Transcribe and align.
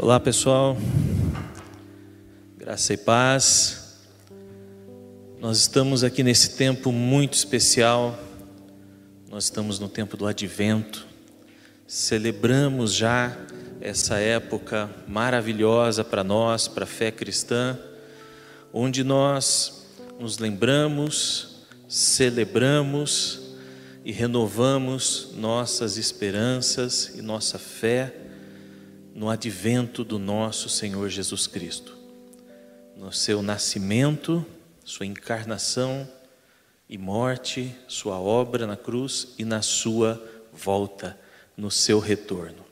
Olá 0.00 0.20
pessoal, 0.20 0.76
graça 2.56 2.94
e 2.94 2.96
paz. 2.96 3.98
Nós 5.40 5.58
estamos 5.58 6.04
aqui 6.04 6.22
nesse 6.22 6.56
tempo 6.56 6.92
muito 6.92 7.34
especial, 7.34 8.16
nós 9.28 9.44
estamos 9.44 9.80
no 9.80 9.88
tempo 9.88 10.16
do 10.16 10.24
advento, 10.24 11.04
celebramos 11.84 12.94
já 12.94 13.36
essa 13.80 14.18
época 14.18 14.88
maravilhosa 15.08 16.04
para 16.04 16.22
nós, 16.22 16.68
para 16.68 16.84
a 16.84 16.86
fé 16.86 17.10
cristã, 17.10 17.76
onde 18.72 19.02
nós 19.02 19.84
nos 20.16 20.38
lembramos, 20.38 21.66
celebramos 21.88 23.40
e 24.04 24.12
renovamos 24.12 25.30
nossas 25.36 25.96
esperanças 25.96 27.16
e 27.16 27.20
nossa 27.20 27.58
fé 27.58 28.27
no 29.18 29.28
advento 29.28 30.04
do 30.04 30.16
nosso 30.16 30.68
Senhor 30.68 31.08
Jesus 31.08 31.48
Cristo, 31.48 31.92
no 32.96 33.12
seu 33.12 33.42
nascimento, 33.42 34.46
sua 34.84 35.06
encarnação 35.06 36.08
e 36.88 36.96
morte, 36.96 37.74
sua 37.88 38.20
obra 38.20 38.64
na 38.64 38.76
cruz 38.76 39.34
e 39.36 39.44
na 39.44 39.60
sua 39.60 40.24
volta, 40.52 41.18
no 41.56 41.68
seu 41.68 41.98
retorno. 41.98 42.64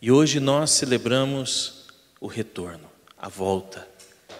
E 0.00 0.10
hoje 0.10 0.40
nós 0.40 0.70
celebramos 0.70 1.84
o 2.22 2.26
retorno, 2.26 2.90
a 3.14 3.28
volta, 3.28 3.86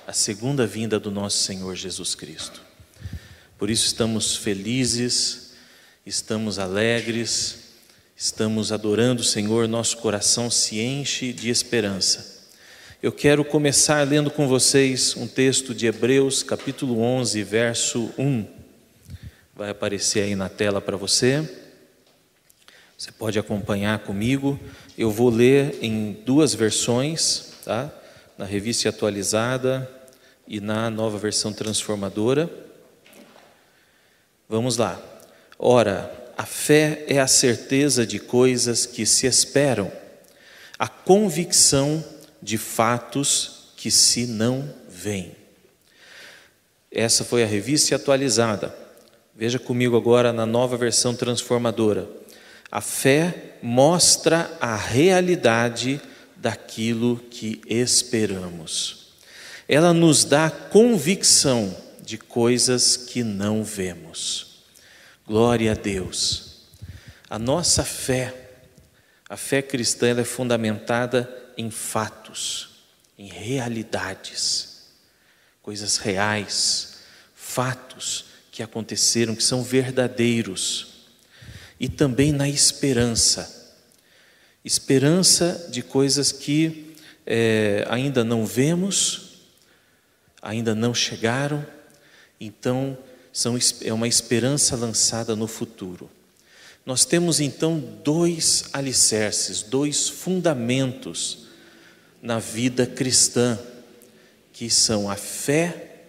a 0.06 0.14
segunda 0.14 0.66
vinda 0.66 0.98
do 0.98 1.10
nosso 1.10 1.36
Senhor 1.36 1.76
Jesus 1.76 2.14
Cristo. 2.14 2.62
Por 3.58 3.68
isso 3.68 3.84
estamos 3.84 4.36
felizes, 4.36 5.52
estamos 6.06 6.58
alegres, 6.58 7.65
estamos 8.16 8.72
adorando 8.72 9.20
o 9.20 9.24
Senhor, 9.24 9.68
nosso 9.68 9.98
coração 9.98 10.50
se 10.50 10.80
enche 10.80 11.34
de 11.34 11.50
esperança. 11.50 12.48
Eu 13.02 13.12
quero 13.12 13.44
começar 13.44 14.08
lendo 14.08 14.30
com 14.30 14.48
vocês 14.48 15.14
um 15.14 15.26
texto 15.26 15.74
de 15.74 15.86
Hebreus, 15.86 16.42
capítulo 16.42 16.98
11, 16.98 17.42
verso 17.42 18.10
1. 18.16 18.46
Vai 19.54 19.68
aparecer 19.68 20.22
aí 20.22 20.34
na 20.34 20.48
tela 20.48 20.80
para 20.80 20.96
você. 20.96 21.46
Você 22.96 23.12
pode 23.12 23.38
acompanhar 23.38 23.98
comigo. 23.98 24.58
Eu 24.96 25.10
vou 25.10 25.28
ler 25.28 25.78
em 25.82 26.14
duas 26.24 26.54
versões, 26.54 27.52
tá? 27.66 27.92
Na 28.38 28.46
revista 28.46 28.88
atualizada 28.88 29.90
e 30.48 30.58
na 30.58 30.88
nova 30.88 31.18
versão 31.18 31.52
transformadora. 31.52 32.50
Vamos 34.48 34.78
lá. 34.78 34.98
Ora, 35.58 36.25
a 36.36 36.44
fé 36.44 37.04
é 37.08 37.18
a 37.18 37.26
certeza 37.26 38.06
de 38.06 38.18
coisas 38.18 38.84
que 38.84 39.06
se 39.06 39.26
esperam, 39.26 39.90
a 40.78 40.86
convicção 40.86 42.04
de 42.42 42.58
fatos 42.58 43.72
que 43.76 43.90
se 43.90 44.26
não 44.26 44.68
veem. 44.88 45.34
Essa 46.92 47.24
foi 47.24 47.42
a 47.42 47.46
revista 47.46 47.96
atualizada. 47.96 48.74
Veja 49.34 49.58
comigo 49.58 49.96
agora 49.96 50.32
na 50.32 50.44
nova 50.44 50.76
versão 50.76 51.14
transformadora. 51.14 52.08
A 52.70 52.80
fé 52.80 53.54
mostra 53.62 54.50
a 54.60 54.76
realidade 54.76 56.00
daquilo 56.36 57.16
que 57.30 57.60
esperamos. 57.66 59.06
Ela 59.68 59.92
nos 59.92 60.24
dá 60.24 60.50
convicção 60.50 61.74
de 62.02 62.18
coisas 62.18 62.96
que 62.96 63.24
não 63.24 63.64
vemos. 63.64 64.45
Glória 65.26 65.72
a 65.72 65.74
Deus. 65.74 66.62
A 67.28 67.36
nossa 67.36 67.82
fé, 67.82 68.32
a 69.28 69.36
fé 69.36 69.60
cristã, 69.60 70.16
é 70.16 70.22
fundamentada 70.22 71.28
em 71.56 71.68
fatos, 71.68 72.84
em 73.18 73.26
realidades, 73.26 74.86
coisas 75.60 75.96
reais, 75.96 76.98
fatos 77.34 78.26
que 78.52 78.62
aconteceram, 78.62 79.34
que 79.34 79.42
são 79.42 79.64
verdadeiros, 79.64 81.08
e 81.80 81.88
também 81.88 82.30
na 82.30 82.48
esperança. 82.48 83.74
Esperança 84.64 85.66
de 85.72 85.82
coisas 85.82 86.30
que 86.30 86.94
é, 87.26 87.84
ainda 87.90 88.22
não 88.22 88.46
vemos, 88.46 89.40
ainda 90.40 90.72
não 90.72 90.94
chegaram, 90.94 91.66
então, 92.40 92.96
são, 93.36 93.58
é 93.82 93.92
uma 93.92 94.08
esperança 94.08 94.74
lançada 94.74 95.36
no 95.36 95.46
futuro. 95.46 96.08
Nós 96.86 97.04
temos 97.04 97.38
então 97.38 97.78
dois 98.02 98.64
alicerces, 98.72 99.60
dois 99.60 100.08
fundamentos 100.08 101.40
na 102.22 102.38
vida 102.38 102.86
cristã, 102.86 103.58
que 104.54 104.70
são 104.70 105.10
a 105.10 105.16
fé 105.16 106.06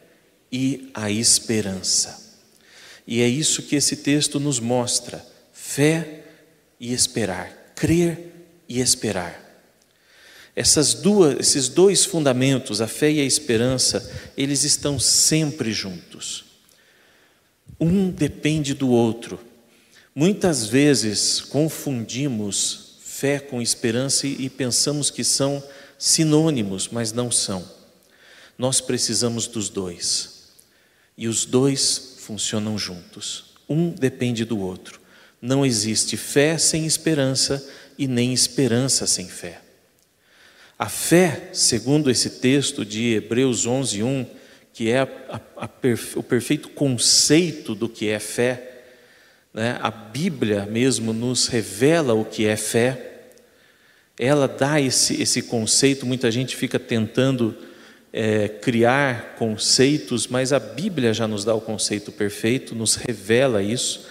e 0.49 0.89
a 0.93 1.11
esperança. 1.11 2.17
E 3.05 3.21
é 3.21 3.27
isso 3.27 3.63
que 3.63 3.75
esse 3.75 3.97
texto 3.97 4.39
nos 4.39 4.61
mostra: 4.61 5.21
fé 5.51 6.23
e 6.79 6.93
esperar, 6.93 7.73
crer 7.75 8.31
e 8.69 8.79
esperar. 8.79 9.43
Essas 10.55 10.93
duas, 10.93 11.37
esses 11.41 11.67
dois 11.67 12.05
fundamentos, 12.05 12.79
a 12.79 12.87
fé 12.87 13.11
e 13.11 13.19
a 13.19 13.25
esperança, 13.25 14.09
eles 14.37 14.63
estão 14.63 14.97
sempre 14.97 15.73
juntos. 15.73 16.46
Um 17.79 18.09
depende 18.09 18.73
do 18.73 18.89
outro. 18.89 19.39
Muitas 20.15 20.65
vezes 20.65 21.41
confundimos 21.41 22.97
fé 23.01 23.39
com 23.39 23.61
esperança 23.61 24.27
e 24.27 24.49
pensamos 24.49 25.09
que 25.09 25.23
são 25.23 25.63
sinônimos, 25.97 26.89
mas 26.91 27.11
não 27.11 27.31
são. 27.31 27.67
Nós 28.57 28.81
precisamos 28.81 29.47
dos 29.47 29.69
dois. 29.69 30.49
E 31.17 31.27
os 31.27 31.45
dois 31.45 32.15
funcionam 32.19 32.77
juntos. 32.77 33.55
Um 33.69 33.89
depende 33.89 34.45
do 34.45 34.59
outro. 34.59 34.99
Não 35.41 35.65
existe 35.65 36.17
fé 36.17 36.57
sem 36.57 36.85
esperança 36.85 37.67
e 37.97 38.07
nem 38.07 38.33
esperança 38.33 39.05
sem 39.05 39.27
fé. 39.27 39.61
A 40.77 40.89
fé, 40.89 41.49
segundo 41.53 42.09
esse 42.09 42.29
texto 42.29 42.85
de 42.85 43.13
Hebreus 43.15 43.65
11, 43.65 44.03
1, 44.03 44.25
que 44.77 44.91
é 44.91 44.99
a, 44.99 45.07
a, 45.57 45.65
a 45.65 45.69
o 46.15 46.21
perfeito 46.21 46.69
conceito 46.69 47.73
do 47.73 47.89
que 47.89 48.09
é 48.09 48.19
fé, 48.19 48.83
né? 49.51 49.79
a 49.81 49.89
Bíblia 49.89 50.67
mesmo 50.67 51.11
nos 51.11 51.47
revela 51.47 52.13
o 52.13 52.23
que 52.23 52.45
é 52.45 52.55
fé, 52.55 53.23
ela 54.19 54.47
dá 54.47 54.79
esse, 54.79 55.19
esse 55.19 55.41
conceito, 55.41 56.05
muita 56.05 56.29
gente 56.29 56.55
fica 56.55 56.77
tentando 56.77 57.57
é, 58.13 58.47
criar 58.47 59.33
conceitos, 59.39 60.27
mas 60.27 60.53
a 60.53 60.59
Bíblia 60.59 61.11
já 61.11 61.27
nos 61.27 61.43
dá 61.43 61.55
o 61.55 61.61
conceito 61.61 62.11
perfeito, 62.11 62.75
nos 62.75 62.93
revela 62.93 63.63
isso. 63.63 64.05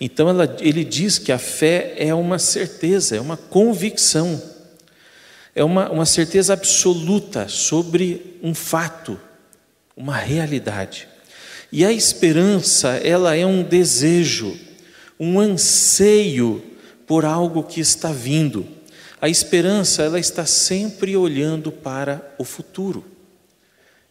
Então 0.00 0.28
ela, 0.28 0.56
ele 0.60 0.84
diz 0.84 1.18
que 1.18 1.32
a 1.32 1.38
fé 1.38 1.92
é 1.96 2.14
uma 2.14 2.38
certeza, 2.38 3.16
é 3.16 3.20
uma 3.20 3.36
convicção 3.36 4.40
é 5.54 5.62
uma, 5.62 5.88
uma 5.90 6.04
certeza 6.04 6.52
absoluta 6.52 7.48
sobre 7.48 8.38
um 8.42 8.54
fato, 8.54 9.18
uma 9.96 10.16
realidade. 10.16 11.08
E 11.70 11.84
a 11.84 11.92
esperança, 11.92 12.90
ela 12.98 13.34
é 13.34 13.44
um 13.44 13.62
desejo, 13.62 14.58
um 15.18 15.40
anseio 15.40 16.62
por 17.06 17.24
algo 17.24 17.62
que 17.64 17.80
está 17.80 18.12
vindo. 18.12 18.66
A 19.20 19.28
esperança, 19.28 20.02
ela 20.02 20.18
está 20.18 20.46
sempre 20.46 21.16
olhando 21.16 21.72
para 21.72 22.34
o 22.38 22.44
futuro. 22.44 23.04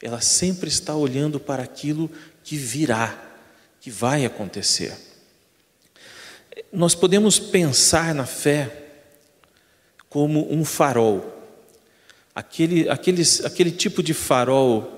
Ela 0.02 0.20
sempre 0.20 0.68
está 0.68 0.96
olhando 0.96 1.40
para 1.40 1.64
aquilo 1.64 2.12
que 2.44 2.58
virá, 2.58 3.18
que 3.80 3.90
vai 3.90 4.26
acontecer. 4.26 4.94
Nós 6.72 6.94
podemos 6.94 7.40
pensar 7.40 8.14
na 8.14 8.26
fé 8.26 8.90
como 10.10 10.52
um 10.54 10.66
farol 10.66 11.34
aquele, 12.34 12.90
aqueles, 12.90 13.44
aquele 13.46 13.72
tipo 13.72 14.02
de 14.02 14.14
farol 14.14 14.93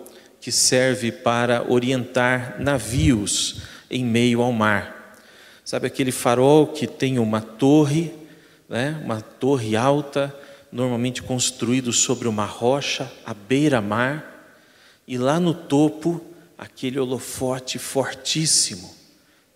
que 0.46 0.52
serve 0.52 1.12
para 1.12 1.66
orientar 1.68 2.58
navios 2.60 3.64
em 3.90 4.06
meio 4.06 4.44
ao 4.44 4.52
mar. 4.52 5.18
Sabe 5.64 5.88
aquele 5.88 6.12
farol 6.12 6.68
que 6.68 6.86
tem 6.86 7.18
uma 7.18 7.42
torre, 7.42 8.14
né, 8.70 9.02
uma 9.04 9.22
torre 9.22 9.76
alta, 9.76 10.32
normalmente 10.72 11.24
construído 11.24 11.92
sobre 11.92 12.28
uma 12.28 12.46
rocha 12.46 13.12
à 13.26 13.34
beira-mar, 13.34 14.54
e 15.08 15.18
lá 15.18 15.40
no 15.40 15.52
topo 15.52 16.24
aquele 16.56 17.00
holofote 17.00 17.80
fortíssimo, 17.80 18.94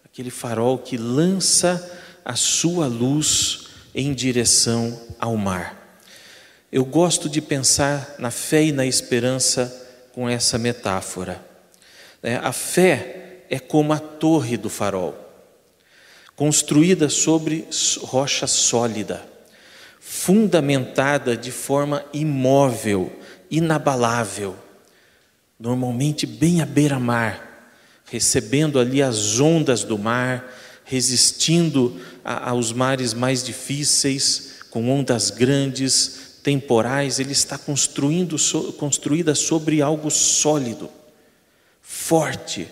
aquele 0.04 0.32
farol 0.32 0.80
que 0.80 0.98
lança 0.98 2.00
a 2.26 2.36
sua 2.36 2.88
luz 2.88 3.68
em 3.94 4.12
direção 4.12 5.00
ao 5.20 5.38
mar. 5.38 6.00
Eu 6.72 6.84
gosto 6.84 7.30
de 7.30 7.42
pensar 7.42 8.16
na 8.18 8.32
fé 8.32 8.64
e 8.64 8.72
na 8.72 8.88
esperança 8.88 9.86
com 10.14 10.28
essa 10.30 10.58
metáfora. 10.58 11.44
É, 12.22 12.36
a 12.36 12.52
fé 12.52 13.46
é 13.50 13.60
como 13.60 13.94
a 13.94 14.00
torre 14.00 14.58
do 14.58 14.70
farol, 14.70 15.16
construída 16.36 17.10
sobre 17.10 17.68
rocha 18.02 18.48
sólida. 18.48 19.28
fundamentada 20.00 21.38
de 21.38 21.52
forma 21.52 22.04
imóvel, 22.12 23.12
inabalável, 23.52 24.56
normalmente 25.60 26.26
bem 26.26 26.62
à 26.62 26.66
beira-mar, 26.66 27.72
recebendo 28.06 28.80
ali 28.80 29.04
as 29.04 29.40
ondas 29.40 29.84
do 29.84 30.00
mar, 30.00 30.52
resistindo 30.84 32.02
aos 32.24 32.74
mares 32.74 33.14
mais 33.14 33.44
difíceis, 33.44 34.64
com 34.72 34.90
ondas 34.90 35.30
grandes, 35.30 36.29
temporais, 36.50 37.20
ele 37.20 37.32
está 37.32 37.60
construindo, 37.60 38.36
construída 38.80 39.36
sobre 39.36 39.84
algo 39.84 40.10
sólido, 40.10 40.90
forte, 41.80 42.68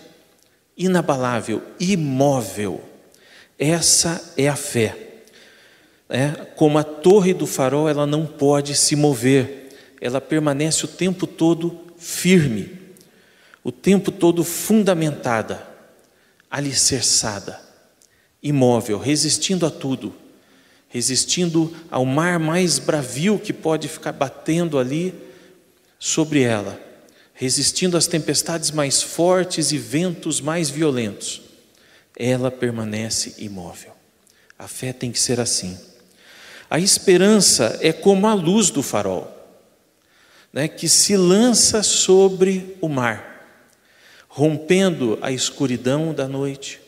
inabalável, 0.76 1.62
imóvel. 1.78 2.82
Essa 3.56 4.34
é 4.36 4.48
a 4.48 4.56
fé. 4.56 4.96
É, 6.08 6.30
como 6.56 6.76
a 6.76 6.82
torre 6.82 7.32
do 7.32 7.46
farol, 7.46 7.88
ela 7.88 8.04
não 8.04 8.26
pode 8.26 8.74
se 8.74 8.96
mover, 8.96 9.68
ela 10.00 10.20
permanece 10.20 10.84
o 10.84 10.88
tempo 10.88 11.24
todo 11.24 11.78
firme, 11.96 12.80
o 13.62 13.70
tempo 13.70 14.10
todo 14.10 14.42
fundamentada, 14.42 15.64
alicerçada, 16.50 17.60
imóvel, 18.42 18.98
resistindo 18.98 19.64
a 19.64 19.70
tudo, 19.70 20.12
resistindo 20.88 21.74
ao 21.90 22.04
mar 22.04 22.38
mais 22.38 22.78
bravio 22.78 23.38
que 23.38 23.52
pode 23.52 23.88
ficar 23.88 24.12
batendo 24.12 24.78
ali 24.78 25.14
sobre 25.98 26.42
ela, 26.42 26.80
resistindo 27.34 27.96
às 27.96 28.06
tempestades 28.06 28.70
mais 28.70 29.02
fortes 29.02 29.70
e 29.70 29.78
ventos 29.78 30.40
mais 30.40 30.70
violentos. 30.70 31.42
Ela 32.16 32.50
permanece 32.50 33.34
imóvel. 33.38 33.92
A 34.58 34.66
fé 34.66 34.92
tem 34.92 35.12
que 35.12 35.20
ser 35.20 35.38
assim. 35.38 35.78
A 36.70 36.78
esperança 36.78 37.78
é 37.80 37.92
como 37.92 38.26
a 38.26 38.34
luz 38.34 38.70
do 38.70 38.82
farol, 38.82 39.34
né, 40.52 40.66
que 40.68 40.88
se 40.88 41.16
lança 41.16 41.82
sobre 41.82 42.76
o 42.80 42.88
mar, 42.88 43.46
rompendo 44.28 45.18
a 45.22 45.30
escuridão 45.30 46.12
da 46.12 46.26
noite, 46.26 46.80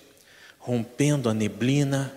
rompendo 0.59 1.29
a 1.29 1.35
neblina, 1.35 2.13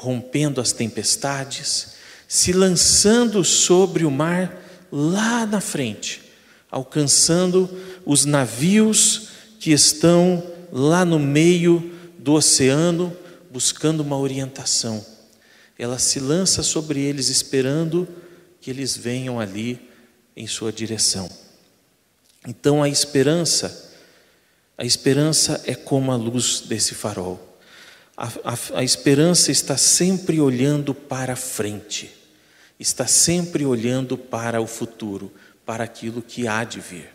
rompendo 0.00 0.62
as 0.62 0.72
tempestades, 0.72 1.88
se 2.26 2.54
lançando 2.54 3.44
sobre 3.44 4.06
o 4.06 4.10
mar 4.10 4.64
lá 4.90 5.44
na 5.44 5.60
frente, 5.60 6.22
alcançando 6.70 7.68
os 8.06 8.24
navios 8.24 9.28
que 9.58 9.72
estão 9.72 10.42
lá 10.72 11.04
no 11.04 11.18
meio 11.18 11.92
do 12.18 12.32
oceano, 12.32 13.14
buscando 13.50 14.00
uma 14.00 14.18
orientação. 14.18 15.04
Ela 15.78 15.98
se 15.98 16.18
lança 16.18 16.62
sobre 16.62 16.98
eles, 17.00 17.28
esperando 17.28 18.08
que 18.58 18.70
eles 18.70 18.96
venham 18.96 19.38
ali 19.38 19.86
em 20.34 20.46
sua 20.46 20.72
direção. 20.72 21.28
Então 22.48 22.82
a 22.82 22.88
esperança 22.88 23.90
a 24.78 24.84
esperança 24.86 25.62
é 25.66 25.74
como 25.74 26.10
a 26.10 26.16
luz 26.16 26.60
desse 26.60 26.94
farol. 26.94 27.49
A, 28.20 28.26
a, 28.26 28.80
a, 28.80 28.84
esperança 28.84 29.50
está 29.50 29.78
sempre 29.78 30.38
olhando 30.38 30.94
para 30.94 31.34
frente, 31.34 32.14
está 32.78 33.06
sempre 33.06 33.64
olhando 33.64 34.18
para 34.18 34.60
o 34.60 34.66
futuro, 34.66 35.32
para 35.64 35.84
aquilo 35.84 36.20
que 36.20 36.46
há 36.46 36.62
de 36.62 36.80
vir. 36.80 37.08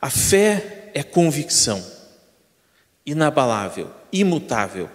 A 0.00 0.08
fé 0.08 0.90
é 0.94 1.02
convicção, 1.02 1.84
inabalável, 3.04 3.90
imutável, 4.10 4.88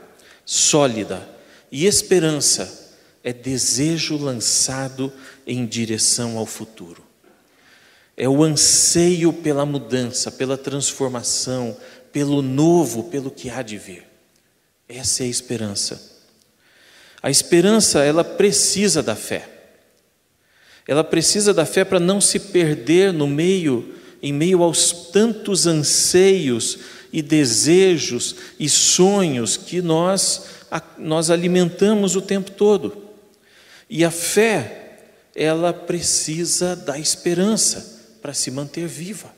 sólida, 0.44 1.30
e 1.72 1.86
esperança 1.86 2.98
é 3.24 3.32
desejo 3.32 4.18
lançado 4.18 5.14
em 5.46 5.68
direção 5.68 6.36
ao 6.36 6.48
futuro 6.48 7.08
é 8.20 8.28
o 8.28 8.44
anseio 8.44 9.32
pela 9.32 9.66
mudança, 9.66 10.30
pela 10.30 10.58
transformação, 10.58 11.78
pelo 12.12 12.42
novo, 12.42 13.06
pelo 13.06 13.32
que 13.32 13.50
há 13.50 13.62
de 13.62 13.78
vir. 13.78 14.09
Essa 14.90 15.22
é 15.22 15.28
a 15.28 15.30
esperança. 15.30 16.02
A 17.22 17.30
esperança, 17.30 18.04
ela 18.04 18.24
precisa 18.24 19.04
da 19.04 19.16
fé. 19.16 19.48
Ela 20.88 21.04
precisa 21.04 21.54
da 21.54 21.66
fé 21.66 21.86
para 21.86 22.00
não 22.00 22.20
se 22.20 22.40
perder 22.40 23.14
no 23.14 23.28
meio, 23.28 23.94
em 24.24 24.34
meio 24.34 24.64
aos 24.64 24.92
tantos 25.12 25.68
anseios 25.68 26.80
e 27.14 27.22
desejos 27.22 28.36
e 28.60 28.68
sonhos 28.68 29.56
que 29.56 29.82
nós, 29.82 30.46
nós 30.98 31.30
alimentamos 31.30 32.16
o 32.16 32.22
tempo 32.22 32.50
todo. 32.50 33.10
E 33.88 34.04
a 34.04 34.10
fé, 34.10 35.02
ela 35.36 35.72
precisa 35.72 36.76
da 36.76 36.98
esperança 36.98 38.18
para 38.22 38.34
se 38.34 38.50
manter 38.50 38.88
viva, 38.88 39.32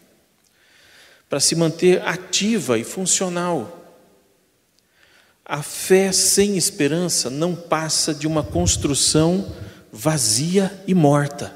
para 1.29 1.41
se 1.41 1.55
manter 1.55 2.01
ativa 2.03 2.77
e 2.77 2.83
funcional. 2.85 3.80
A 5.51 5.61
fé 5.61 6.13
sem 6.13 6.55
esperança 6.55 7.29
não 7.29 7.53
passa 7.53 8.13
de 8.13 8.25
uma 8.25 8.41
construção 8.41 9.53
vazia 9.91 10.81
e 10.87 10.93
morta, 10.93 11.53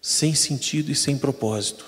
sem 0.00 0.36
sentido 0.36 0.92
e 0.92 0.94
sem 0.94 1.18
propósito. 1.18 1.84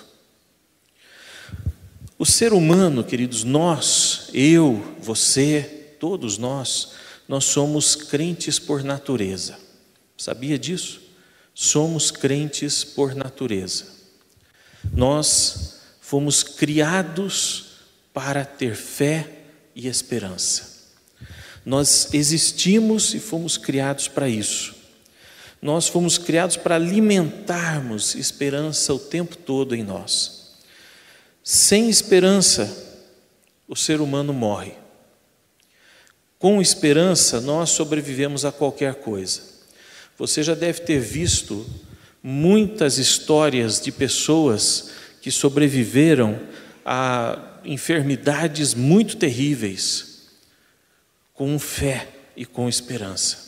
O 2.18 2.26
ser 2.26 2.52
humano, 2.52 3.04
queridos, 3.04 3.44
nós, 3.44 4.28
eu, 4.34 4.96
você, 4.98 5.94
todos 6.00 6.36
nós, 6.36 6.94
nós 7.28 7.44
somos 7.44 7.94
crentes 7.94 8.58
por 8.58 8.82
natureza. 8.82 9.56
Sabia 10.18 10.58
disso? 10.58 11.00
Somos 11.54 12.10
crentes 12.10 12.82
por 12.82 13.14
natureza. 13.14 13.84
Nós 14.92 15.76
fomos 16.00 16.42
criados 16.42 17.66
para 18.12 18.44
ter 18.44 18.74
fé 18.74 19.44
e 19.76 19.86
esperança. 19.86 20.69
Nós 21.64 22.12
existimos 22.14 23.14
e 23.14 23.18
fomos 23.18 23.56
criados 23.56 24.08
para 24.08 24.28
isso. 24.28 24.74
Nós 25.60 25.88
fomos 25.88 26.16
criados 26.16 26.56
para 26.56 26.76
alimentarmos 26.76 28.14
esperança 28.14 28.94
o 28.94 28.98
tempo 28.98 29.36
todo 29.36 29.74
em 29.74 29.82
nós. 29.82 30.56
Sem 31.44 31.90
esperança, 31.90 32.88
o 33.68 33.76
ser 33.76 34.00
humano 34.00 34.32
morre. 34.32 34.72
Com 36.38 36.60
esperança, 36.62 37.40
nós 37.40 37.70
sobrevivemos 37.70 38.46
a 38.46 38.52
qualquer 38.52 38.94
coisa. 38.94 39.42
Você 40.16 40.42
já 40.42 40.54
deve 40.54 40.80
ter 40.80 40.98
visto 40.98 41.66
muitas 42.22 42.98
histórias 42.98 43.80
de 43.80 43.92
pessoas 43.92 44.90
que 45.20 45.30
sobreviveram 45.30 46.40
a 46.84 47.60
enfermidades 47.64 48.74
muito 48.74 49.16
terríveis, 49.16 50.09
com 51.40 51.58
fé 51.58 52.06
e 52.36 52.44
com 52.44 52.68
esperança. 52.68 53.38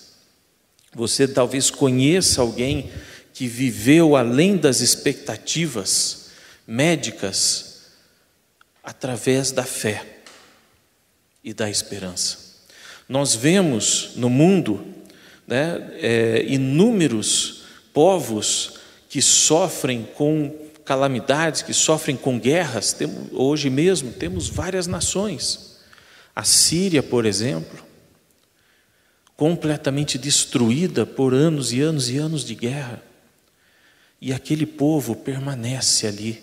Você 0.94 1.28
talvez 1.28 1.68
conheça 1.68 2.40
alguém 2.40 2.90
que 3.34 3.46
viveu 3.46 4.16
além 4.16 4.56
das 4.56 4.80
expectativas 4.80 6.30
médicas 6.66 7.82
através 8.82 9.52
da 9.52 9.62
fé 9.62 10.06
e 11.44 11.52
da 11.52 11.68
esperança. 11.68 12.38
Nós 13.06 13.34
vemos 13.34 14.12
no 14.16 14.30
mundo 14.30 14.86
né, 15.46 15.90
é, 16.00 16.46
inúmeros 16.48 17.64
povos 17.92 18.78
que 19.06 19.20
sofrem 19.20 20.08
com 20.14 20.50
calamidades, 20.82 21.60
que 21.60 21.74
sofrem 21.74 22.16
com 22.16 22.40
guerras. 22.40 22.96
hoje 23.32 23.68
mesmo 23.68 24.12
temos 24.12 24.48
várias 24.48 24.86
nações. 24.86 25.71
A 26.34 26.44
Síria, 26.44 27.02
por 27.02 27.26
exemplo, 27.26 27.84
completamente 29.36 30.16
destruída 30.16 31.04
por 31.04 31.34
anos 31.34 31.72
e 31.72 31.80
anos 31.80 32.08
e 32.08 32.16
anos 32.16 32.44
de 32.44 32.54
guerra. 32.54 33.02
E 34.20 34.32
aquele 34.32 34.64
povo 34.64 35.16
permanece 35.16 36.06
ali, 36.06 36.42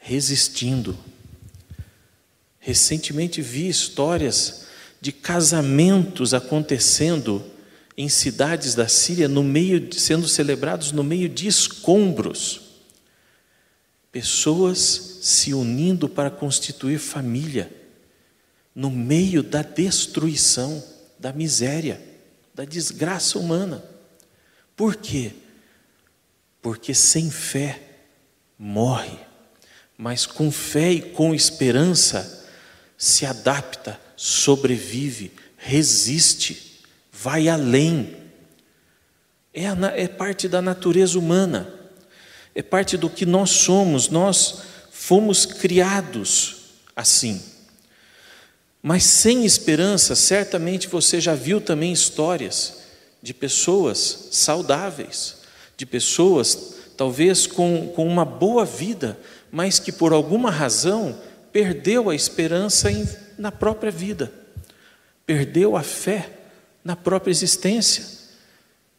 resistindo. 0.00 0.96
Recentemente 2.58 3.42
vi 3.42 3.68
histórias 3.68 4.66
de 5.00 5.12
casamentos 5.12 6.32
acontecendo 6.32 7.44
em 7.96 8.08
cidades 8.08 8.74
da 8.74 8.86
Síria, 8.88 9.28
no 9.28 9.42
meio 9.42 9.92
sendo 9.92 10.28
celebrados 10.28 10.92
no 10.92 11.02
meio 11.02 11.28
de 11.28 11.46
escombros. 11.46 12.60
Pessoas 14.12 15.18
se 15.20 15.52
unindo 15.52 16.08
para 16.08 16.30
constituir 16.30 16.98
família 16.98 17.79
no 18.74 18.90
meio 18.90 19.42
da 19.42 19.62
destruição, 19.62 20.82
da 21.18 21.32
miséria, 21.32 22.00
da 22.54 22.64
desgraça 22.64 23.38
humana. 23.38 23.84
Por 24.76 24.96
quê? 24.96 25.32
Porque 26.62 26.94
sem 26.94 27.30
fé 27.30 27.82
morre, 28.58 29.18
mas 29.96 30.26
com 30.26 30.50
fé 30.50 30.92
e 30.92 31.00
com 31.00 31.34
esperança 31.34 32.48
se 32.96 33.24
adapta, 33.24 34.00
sobrevive, 34.16 35.32
resiste 35.56 36.70
vai 37.22 37.48
além. 37.48 38.16
É, 39.52 39.66
a, 39.66 39.76
é 39.94 40.08
parte 40.08 40.48
da 40.48 40.62
natureza 40.62 41.18
humana, 41.18 41.68
é 42.54 42.62
parte 42.62 42.96
do 42.96 43.10
que 43.10 43.26
nós 43.26 43.50
somos, 43.50 44.08
nós 44.08 44.62
fomos 44.90 45.44
criados 45.44 46.56
assim. 46.96 47.42
Mas 48.82 49.04
sem 49.04 49.44
esperança, 49.44 50.14
certamente 50.14 50.88
você 50.88 51.20
já 51.20 51.34
viu 51.34 51.60
também 51.60 51.92
histórias 51.92 52.78
de 53.22 53.34
pessoas 53.34 54.28
saudáveis, 54.30 55.36
de 55.76 55.84
pessoas 55.84 56.74
talvez 56.96 57.46
com, 57.46 57.88
com 57.94 58.06
uma 58.06 58.24
boa 58.24 58.64
vida, 58.64 59.18
mas 59.50 59.78
que 59.78 59.92
por 59.92 60.12
alguma 60.12 60.50
razão 60.50 61.18
perdeu 61.52 62.08
a 62.08 62.14
esperança 62.14 62.90
em, 62.90 63.08
na 63.38 63.52
própria 63.52 63.90
vida, 63.90 64.32
perdeu 65.26 65.76
a 65.76 65.82
fé 65.82 66.30
na 66.84 66.96
própria 66.96 67.30
existência 67.30 68.04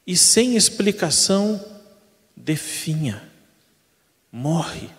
e 0.06 0.16
sem 0.16 0.56
explicação 0.56 1.64
definha, 2.36 3.22
morre, 4.32 4.90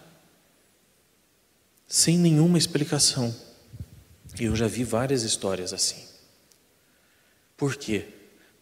sem 1.87 2.17
nenhuma 2.19 2.59
explicação. 2.59 3.35
Eu 4.39 4.57
já 4.57 4.67
vi 4.67 4.85
várias 4.85 5.23
histórias 5.23 5.73
assim. 5.73 6.05
Por 7.57 7.77
quê? 7.77 8.07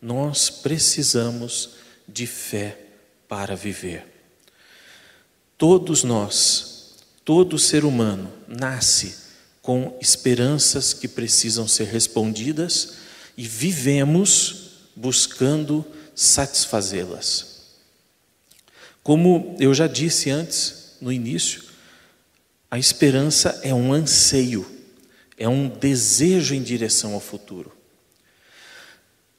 Nós 0.01 0.51
precisamos 0.51 1.77
de 2.07 2.27
fé 2.27 2.79
para 3.29 3.55
viver. 3.55 4.07
Todos 5.57 6.03
nós, 6.03 6.97
todo 7.25 7.59
ser 7.59 7.85
humano, 7.85 8.33
nasce 8.49 9.17
com 9.63 9.97
esperanças 10.01 10.93
que 10.93 11.07
precisam 11.07 11.69
ser 11.69 11.85
respondidas 11.85 12.95
e 13.37 13.47
vivemos 13.47 14.71
buscando 14.97 15.85
satisfazê-las. 16.15 17.51
Como 19.03 19.57
eu 19.59 19.73
já 19.73 19.87
disse 19.87 20.31
antes, 20.31 20.97
no 21.01 21.13
início, 21.13 21.63
a 22.71 22.79
esperança 22.79 23.61
é 23.63 23.75
um 23.75 23.93
anseio, 23.93 24.67
é 25.41 25.49
um 25.49 25.67
desejo 25.67 26.55
em 26.55 26.63
direção 26.63 27.15
ao 27.15 27.21
futuro. 27.21 27.73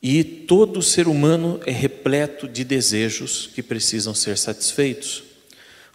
E 0.02 0.24
todo 0.24 0.82
ser 0.82 1.08
humano 1.08 1.60
é 1.64 1.72
repleto 1.72 2.48
de 2.48 2.64
desejos 2.64 3.48
que 3.54 3.62
precisam 3.62 4.16
ser 4.16 4.36
satisfeitos. 4.36 5.24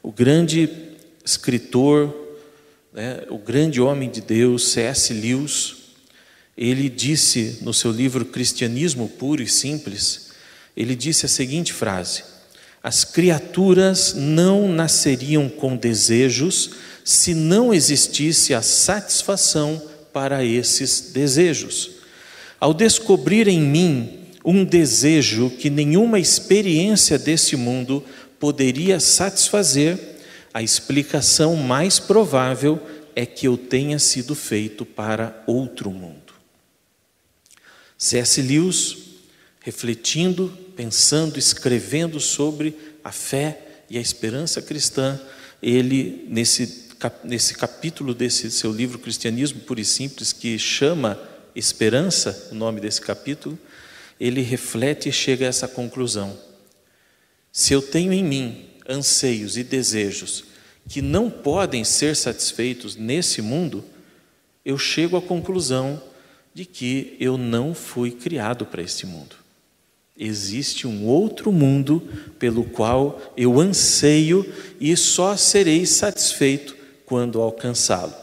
O 0.01 0.13
grande 0.13 0.71
escritor, 1.25 2.15
né, 2.93 3.25
o 3.29 3.37
grande 3.37 3.81
homem 3.81 4.09
de 4.09 4.21
Deus, 4.21 4.69
C.S. 4.69 5.13
Lewis, 5.13 5.75
ele 6.57 6.89
disse 6.89 7.59
no 7.63 7.75
seu 7.75 7.91
livro 7.91 8.25
Cristianismo 8.25 9.09
Puro 9.09 9.43
e 9.43 9.49
Simples, 9.49 10.31
ele 10.77 10.95
disse 10.95 11.27
a 11.27 11.29
seguinte 11.29 11.73
frase: 11.73 12.23
As 12.81 13.03
criaturas 13.03 14.15
não 14.15 14.69
nasceriam 14.69 15.49
com 15.49 15.77
desejos 15.77 16.71
se 17.05 17.35
não 17.35 17.75
existisse 17.75 18.55
a 18.55 18.63
satisfação 18.63 19.96
para 20.17 20.43
esses 20.43 21.11
desejos. 21.13 21.91
Ao 22.59 22.73
descobrir 22.73 23.49
em 23.49 23.61
mim 23.61 24.21
um 24.43 24.65
desejo 24.65 25.51
que 25.51 25.69
nenhuma 25.69 26.19
experiência 26.19 27.19
desse 27.19 27.55
mundo 27.55 28.03
poderia 28.41 28.99
satisfazer, 28.99 29.99
a 30.55 30.63
explicação 30.63 31.55
mais 31.57 31.99
provável 31.99 32.81
é 33.15 33.27
que 33.27 33.47
eu 33.47 33.59
tenha 33.59 33.99
sido 33.99 34.35
feito 34.35 34.87
para 34.87 35.45
outro 35.47 35.91
mundo. 35.91 36.33
C.S. 37.99 38.41
Lewis, 38.41 38.97
refletindo, 39.61 40.51
pensando, 40.75 41.39
escrevendo 41.39 42.19
sobre 42.21 42.75
a 43.05 43.13
fé 43.13 43.83
e 43.91 43.99
a 43.99 44.01
esperança 44.01 44.63
cristã, 44.63 45.21
ele, 45.63 46.25
nesse, 46.31 46.86
nesse 47.25 47.55
capítulo 47.55 48.15
desse 48.15 48.51
seu 48.51 48.73
livro 48.73 48.99
Cristianismo 48.99 49.61
Puro 49.61 49.81
e 49.81 49.85
Simples, 49.85 50.33
que 50.33 50.59
chama 50.59 51.19
Esperança, 51.55 52.49
o 52.53 52.55
nome 52.55 52.81
desse 52.81 53.01
capítulo, 53.01 53.59
ele 54.21 54.43
reflete 54.43 55.09
e 55.09 55.13
chega 55.13 55.47
a 55.47 55.49
essa 55.49 55.67
conclusão. 55.67 56.39
Se 57.51 57.73
eu 57.73 57.81
tenho 57.81 58.13
em 58.13 58.23
mim 58.23 58.67
anseios 58.89 59.57
e 59.57 59.65
desejos 59.65 60.45
que 60.89 61.03
não 61.03 61.31
podem 61.31 61.83
ser 61.83 62.15
satisfeitos 62.15 62.95
nesse 62.95 63.43
mundo, 63.43 63.85
eu 64.65 64.77
chego 64.77 65.17
à 65.17 65.23
conclusão 65.23 66.01
de 66.55 66.65
que 66.65 67.17
eu 67.19 67.37
não 67.37 67.75
fui 67.75 68.11
criado 68.11 68.67
para 68.67 68.83
este 68.83 69.07
mundo. 69.07 69.37
Existe 70.17 70.87
um 70.87 71.07
outro 71.07 71.53
mundo 71.53 72.07
pelo 72.39 72.65
qual 72.65 73.21
eu 73.37 73.61
anseio 73.61 74.51
e 74.81 74.97
só 74.97 75.37
serei 75.37 75.85
satisfeito 75.85 76.76
quando 77.07 77.41
alcançá-lo. 77.41 78.15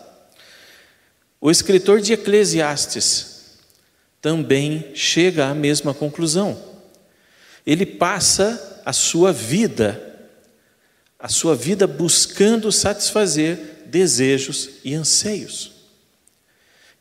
O 1.42 1.50
escritor 1.50 2.00
de 2.00 2.14
Eclesiastes 2.14 3.58
também 4.22 4.92
chega 4.94 5.48
à 5.48 5.54
mesma 5.54 5.94
conclusão. 5.94 6.58
Ele 7.66 7.86
passa 7.86 8.82
a 8.86 8.94
sua 8.94 9.34
vida, 9.34 10.18
a 11.18 11.28
sua 11.28 11.56
vida 11.56 11.88
buscando 11.88 12.72
satisfazer 12.72 13.84
desejos 13.88 14.70
e 14.84 14.94
anseios. 14.94 15.72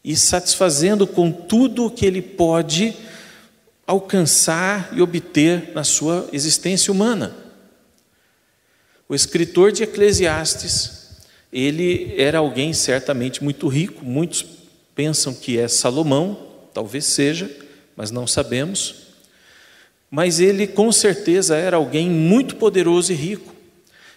E 0.05 0.17
satisfazendo 0.17 1.07
com 1.07 1.31
tudo 1.31 1.87
o 1.87 1.91
que 1.91 2.05
ele 2.05 2.23
pode 2.23 2.97
alcançar 3.87 4.91
e 4.93 5.01
obter 5.01 5.73
na 5.75 5.85
sua 5.85 6.29
existência 6.33 6.93
humana. 6.93 7.37
O 9.09 9.15
escritor 9.15 9.71
de 9.71 9.83
Eclesiastes 9.85 11.02
ele 11.53 12.15
era 12.17 12.39
alguém 12.39 12.73
certamente 12.73 13.45
muito 13.45 13.69
rico, 13.69 14.05
muitos 14.05 14.45
pensam 14.95 15.35
que 15.35 15.59
é 15.59 15.69
Salomão, 15.69 16.49
talvez 16.73 17.05
seja, 17.05 17.51
mas 17.95 18.11
não 18.11 18.27
sabemos. 18.27 19.03
Mas 20.11 20.41
ele 20.41 20.67
com 20.67 20.91
certeza 20.91 21.57
era 21.57 21.77
alguém 21.77 22.09
muito 22.09 22.57
poderoso 22.57 23.13
e 23.13 23.17
rico. 23.17 23.55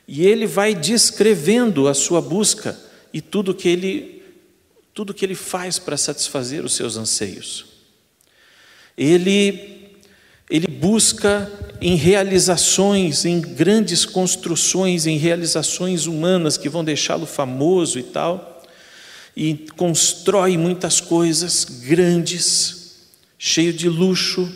E 0.08 0.26
ele 0.26 0.46
vai 0.46 0.74
descrevendo 0.74 1.88
a 1.88 1.94
sua 1.94 2.22
busca 2.22 2.80
e 3.14 3.22
tudo 3.22 3.54
que 3.54 3.68
ele 3.68 4.16
tudo 4.94 5.14
que 5.14 5.26
ele 5.26 5.36
faz 5.36 5.78
para 5.78 5.98
satisfazer 5.98 6.64
os 6.64 6.74
seus 6.74 6.96
anseios. 6.96 7.66
Ele 8.98 9.75
ele 10.50 10.68
busca 10.68 11.52
em 11.82 11.96
realizações, 11.96 13.26
em 13.26 13.42
grandes 13.42 14.06
construções, 14.06 15.08
em 15.08 15.18
realizações 15.18 16.06
humanas 16.06 16.58
que 16.58 16.70
vão 16.70 16.84
deixá-lo 16.84 17.26
famoso 17.26 18.00
e 18.00 18.04
tal, 18.04 18.64
e 19.36 19.68
constrói 19.76 20.58
muitas 20.58 21.02
coisas 21.02 21.66
grandes, 21.66 22.96
cheio 23.38 23.74
de 23.74 23.90
luxo, 23.90 24.50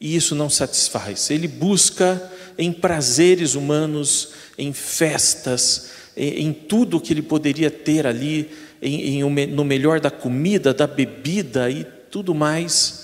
e 0.00 0.16
isso 0.16 0.34
não 0.34 0.48
satisfaz. 0.48 1.30
Ele 1.30 1.46
busca 1.46 2.30
em 2.56 2.72
prazeres 2.72 3.54
humanos, 3.54 4.30
em 4.56 4.72
festas, 4.72 5.90
em, 6.16 6.46
em 6.46 6.52
tudo 6.52 7.00
que 7.00 7.12
ele 7.12 7.22
poderia 7.22 7.70
ter 7.70 8.06
ali, 8.06 8.50
em, 8.80 9.20
em, 9.20 9.46
no 9.48 9.64
melhor 9.64 10.00
da 10.00 10.10
comida, 10.10 10.72
da 10.72 10.86
bebida 10.86 11.68
e 11.70 11.84
tudo 12.10 12.34
mais 12.34 13.01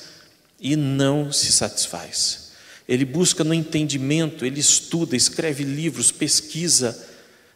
e 0.61 0.77
não 0.77 1.33
se 1.33 1.53
satisfaz. 1.53 2.53
Ele 2.89 3.05
busca 3.05 3.45
no 3.45 3.55
entendimento, 3.55 4.45
ele 4.45 4.61
estuda, 4.61 5.15
escreve 5.15 5.63
livros, 5.63 6.11
pesquisa, 6.11 7.07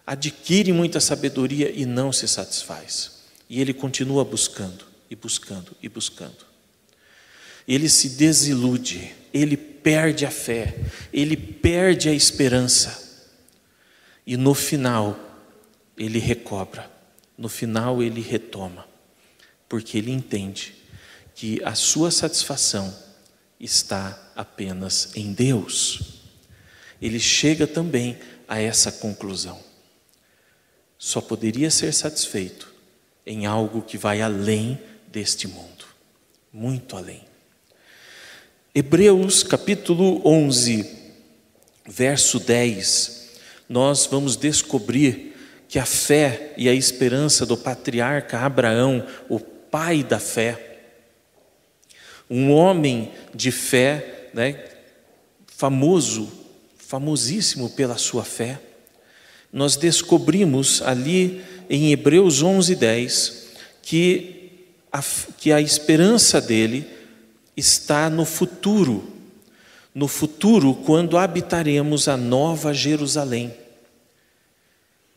adquire 0.07 0.73
muita 0.73 1.01
sabedoria 1.01 1.71
e 1.71 1.87
não 1.87 2.13
se 2.13 2.29
satisfaz. 2.29 3.23
E 3.49 3.61
ele 3.61 3.73
continua 3.73 4.25
buscando, 4.25 4.85
e 5.11 5.17
buscando, 5.17 5.73
e 5.83 5.89
buscando. 5.89 6.53
Ele 7.67 7.89
se 7.89 8.11
desilude, 8.11 9.15
ele 9.33 9.57
perde 9.57 10.27
a 10.27 10.31
fé, 10.31 10.77
ele 11.13 11.37
perde 11.37 12.09
a 12.09 12.13
esperança. 12.13 13.01
E 14.27 14.37
no 14.37 14.55
final, 14.55 15.19
ele 15.97 16.19
recobra, 16.19 16.91
no 17.37 17.49
final, 17.49 18.03
ele 18.03 18.21
retoma, 18.21 18.87
porque 19.69 19.99
ele 19.99 20.11
entende 20.11 20.82
que 21.35 21.63
a 21.65 21.75
sua 21.75 22.11
satisfação 22.11 22.95
está 23.59 24.31
apenas 24.35 25.11
em 25.15 25.33
Deus. 25.33 26.21
Ele 27.01 27.19
chega 27.19 27.67
também 27.67 28.19
a 28.49 28.61
essa 28.61 28.91
conclusão. 28.93 29.59
Só 30.99 31.21
poderia 31.21 31.71
ser 31.71 31.93
satisfeito 31.93 32.73
em 33.27 33.47
algo 33.47 33.83
que 33.83 33.97
vai 33.97 34.21
além 34.21 34.81
deste 35.09 35.47
mundo, 35.47 35.85
muito 36.53 36.97
além. 36.97 37.25
Hebreus 38.75 39.43
capítulo 39.43 40.27
11, 40.27 40.89
verso 41.87 42.39
10, 42.39 43.31
nós 43.69 44.07
vamos 44.07 44.37
descobrir 44.37 45.37
que 45.69 45.79
a 45.79 45.87
fé 45.87 46.53
e 46.57 46.69
a 46.69 46.75
esperança 46.75 47.47
do 47.47 47.57
patriarca 47.57 48.41
Abraão, 48.41 49.07
o 49.29 49.41
pai 49.41 50.03
da 50.03 50.19
fé, 50.19 50.72
um 52.29 52.53
homem 52.53 53.13
de 53.35 53.51
fé, 53.51 54.31
né, 54.33 54.65
famoso, 55.47 56.31
famosíssimo 56.77 57.71
pela 57.71 57.97
sua 57.97 58.25
fé, 58.25 58.61
nós 59.53 59.77
descobrimos 59.77 60.81
ali 60.83 61.43
em 61.69 61.93
Hebreus 61.93 62.43
11, 62.43 62.75
10, 62.75 63.47
que 63.83 64.51
a, 64.91 65.03
que 65.37 65.53
a 65.53 65.61
esperança 65.61 66.41
dele 66.41 66.87
está 67.57 68.09
no 68.09 68.25
futuro, 68.25 69.11
no 69.95 70.09
futuro, 70.09 70.75
quando 70.75 71.19
habitaremos 71.19 72.09
a 72.09 72.17
nova 72.17 72.73
Jerusalém, 72.73 73.55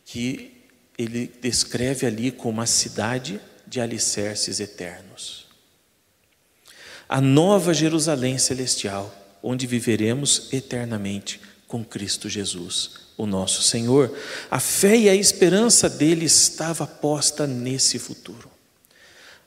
que 0.06 0.52
ele 0.98 1.32
descreve 1.42 2.06
ali 2.06 2.32
como 2.32 2.62
a 2.62 2.66
cidade 2.66 3.40
de 3.68 3.82
alicerces 3.82 4.60
eternos. 4.60 5.45
A 7.08 7.22
nova 7.22 7.74
Jerusalém 7.74 8.38
celestial, 8.38 9.14
onde 9.42 9.68
viveremos 9.68 10.50
eternamente 10.52 11.40
com 11.68 11.84
Cristo 11.84 12.28
Jesus, 12.28 12.92
o 13.18 13.26
nosso 13.26 13.62
Senhor. 13.62 14.12
A 14.50 14.60
fé 14.60 14.96
e 14.98 15.10
a 15.10 15.16
esperança 15.16 15.90
dele 15.90 16.26
estava 16.26 16.88
posta 16.88 17.46
nesse 17.46 18.00
futuro. 18.00 18.50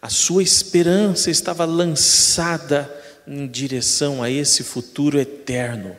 A 0.01 0.09
sua 0.09 0.43
esperança 0.43 1.31
estava 1.31 1.65
lançada 1.65 2.95
em 3.27 3.47
direção 3.47 4.23
a 4.23 4.31
esse 4.31 4.63
futuro 4.63 5.19
eterno 5.19 5.97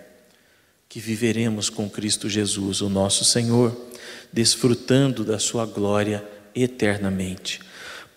que 0.87 0.99
viveremos 0.99 1.69
com 1.69 1.89
Cristo 1.89 2.27
Jesus, 2.27 2.81
o 2.81 2.89
nosso 2.89 3.23
Senhor, 3.23 3.75
desfrutando 4.33 5.23
da 5.23 5.37
sua 5.37 5.65
glória 5.65 6.23
eternamente. 6.55 7.59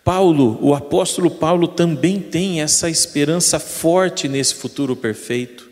Paulo, 0.05 0.59
o 0.61 0.75
apóstolo 0.75 1.31
Paulo 1.31 1.69
também 1.69 2.21
tem 2.21 2.61
essa 2.61 2.91
esperança 2.91 3.59
forte 3.59 4.27
nesse 4.27 4.55
futuro 4.55 4.97
perfeito. 4.97 5.71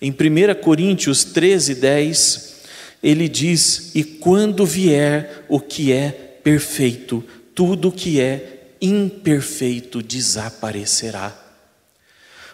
Em 0.00 0.10
1 0.10 0.60
Coríntios 0.60 1.24
13, 1.24 1.76
10, 1.76 2.62
ele 3.02 3.28
diz: 3.28 3.92
E 3.94 4.02
quando 4.02 4.66
vier 4.66 5.44
o 5.48 5.60
que 5.60 5.92
é 5.92 6.10
perfeito, 6.42 7.24
tudo 7.54 7.88
o 7.88 7.92
que 7.92 8.20
é 8.20 8.72
imperfeito 8.80 10.02
desaparecerá. 10.02 11.38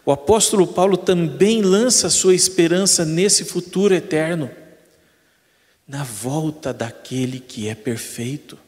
O 0.04 0.12
apóstolo 0.12 0.66
Paulo 0.66 0.96
também 0.96 1.62
lança 1.62 2.10
sua 2.10 2.34
esperança 2.34 3.04
nesse 3.04 3.44
futuro 3.44 3.94
eterno, 3.94 4.50
na 5.86 6.04
volta 6.04 6.72
daquele 6.72 7.40
que 7.40 7.68
é 7.68 7.74
perfeito, 7.74 8.58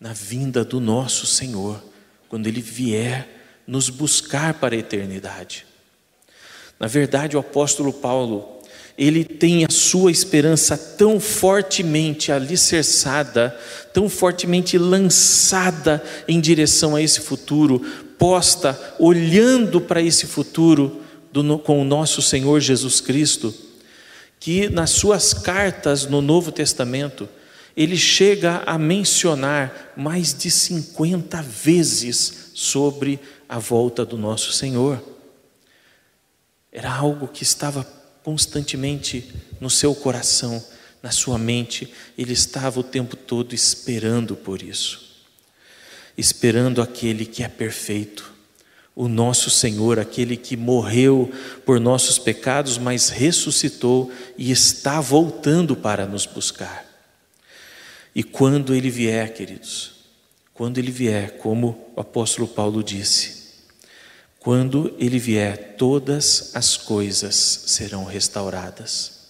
na 0.00 0.14
vinda 0.14 0.64
do 0.64 0.80
nosso 0.80 1.26
Senhor, 1.26 1.84
quando 2.28 2.46
ele 2.46 2.62
vier 2.62 3.28
nos 3.66 3.90
buscar 3.90 4.54
para 4.54 4.74
a 4.74 4.78
eternidade. 4.78 5.66
Na 6.78 6.86
verdade, 6.86 7.36
o 7.36 7.40
apóstolo 7.40 7.92
Paulo, 7.92 8.60
ele 8.96 9.22
tem 9.22 9.66
a 9.66 9.70
sua 9.70 10.10
esperança 10.10 10.78
tão 10.78 11.20
fortemente 11.20 12.32
alicerçada, 12.32 13.54
tão 13.92 14.08
fortemente 14.08 14.78
lançada 14.78 16.02
em 16.26 16.40
direção 16.40 16.96
a 16.96 17.02
esse 17.02 17.20
futuro, 17.20 17.80
posta, 18.18 18.78
olhando 18.98 19.80
para 19.80 20.00
esse 20.00 20.26
futuro 20.26 21.02
do, 21.30 21.58
com 21.58 21.80
o 21.80 21.84
nosso 21.84 22.22
Senhor 22.22 22.60
Jesus 22.60 23.00
Cristo, 23.00 23.54
que 24.38 24.70
nas 24.70 24.90
suas 24.90 25.34
cartas 25.34 26.06
no 26.06 26.22
Novo 26.22 26.50
Testamento, 26.50 27.28
ele 27.76 27.96
chega 27.96 28.62
a 28.66 28.78
mencionar 28.78 29.92
mais 29.96 30.34
de 30.34 30.50
50 30.50 31.42
vezes 31.42 32.50
sobre 32.54 33.20
a 33.48 33.58
volta 33.58 34.04
do 34.04 34.18
nosso 34.18 34.52
Senhor. 34.52 35.02
Era 36.72 36.92
algo 36.92 37.28
que 37.28 37.42
estava 37.42 37.84
constantemente 38.22 39.32
no 39.60 39.70
seu 39.70 39.94
coração, 39.94 40.62
na 41.02 41.10
sua 41.10 41.38
mente, 41.38 41.92
ele 42.16 42.32
estava 42.32 42.78
o 42.80 42.84
tempo 42.84 43.16
todo 43.16 43.54
esperando 43.54 44.36
por 44.36 44.62
isso. 44.62 45.08
Esperando 46.16 46.82
aquele 46.82 47.24
que 47.24 47.42
é 47.42 47.48
perfeito, 47.48 48.30
o 48.94 49.08
nosso 49.08 49.48
Senhor, 49.48 49.98
aquele 49.98 50.36
que 50.36 50.56
morreu 50.56 51.32
por 51.64 51.80
nossos 51.80 52.18
pecados, 52.18 52.76
mas 52.76 53.08
ressuscitou 53.08 54.12
e 54.36 54.50
está 54.50 55.00
voltando 55.00 55.74
para 55.74 56.04
nos 56.04 56.26
buscar. 56.26 56.89
E 58.14 58.22
quando 58.22 58.74
ele 58.74 58.90
vier, 58.90 59.32
queridos, 59.32 59.92
quando 60.52 60.78
ele 60.78 60.90
vier, 60.90 61.38
como 61.38 61.92
o 61.96 62.00
apóstolo 62.00 62.46
Paulo 62.46 62.82
disse, 62.82 63.40
quando 64.40 64.96
ele 64.98 65.18
vier, 65.18 65.76
todas 65.76 66.50
as 66.54 66.76
coisas 66.76 67.34
serão 67.34 68.04
restauradas. 68.04 69.20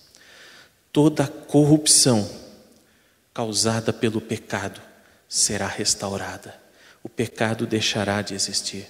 Toda 0.92 1.26
corrupção 1.26 2.28
causada 3.34 3.92
pelo 3.92 4.20
pecado 4.20 4.80
será 5.28 5.66
restaurada. 5.66 6.54
O 7.02 7.08
pecado 7.08 7.66
deixará 7.66 8.22
de 8.22 8.34
existir. 8.34 8.86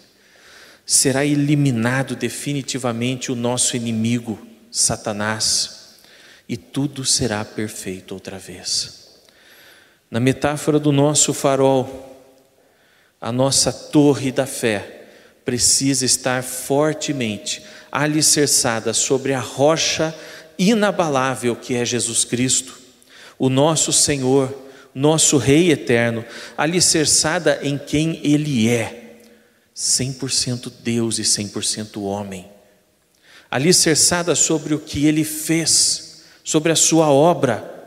Será 0.85 1.25
eliminado 1.25 2.15
definitivamente 2.15 3.33
o 3.33 3.37
nosso 3.37 3.77
inimigo, 3.77 4.47
Satanás, 4.71 5.97
e 6.49 6.57
tudo 6.57 7.05
será 7.05 7.45
perfeito 7.45 8.13
outra 8.13 8.39
vez. 8.39 9.10
Na 10.11 10.19
metáfora 10.19 10.81
do 10.81 10.91
nosso 10.91 11.33
farol, 11.33 12.09
a 13.21 13.31
nossa 13.31 13.73
torre 13.73 14.33
da 14.33 14.45
fé, 14.45 15.05
precisa 15.45 16.05
estar 16.05 16.43
fortemente 16.43 17.63
alicerçada 17.93 18.93
sobre 18.93 19.33
a 19.33 19.41
rocha 19.41 20.15
inabalável 20.59 21.55
que 21.55 21.75
é 21.75 21.85
Jesus 21.85 22.25
Cristo, 22.25 22.79
o 23.39 23.49
nosso 23.49 23.93
Senhor, 23.93 24.53
nosso 24.95 25.37
Rei 25.37 25.71
eterno, 25.71 26.25
alicerçada 26.57 27.61
em 27.63 27.79
quem 27.79 28.21
Ele 28.25 28.69
é, 28.69 29.21
100% 29.75 30.73
Deus 30.83 31.19
e 31.19 31.23
100% 31.23 32.03
homem, 32.03 32.51
alicerçada 33.51 34.35
sobre 34.35 34.75
o 34.75 34.79
que 34.79 35.07
Ele 35.07 35.25
fez, 35.25 36.25
sobre 36.43 36.73
a 36.73 36.77
Sua 36.77 37.11
obra, 37.11 37.80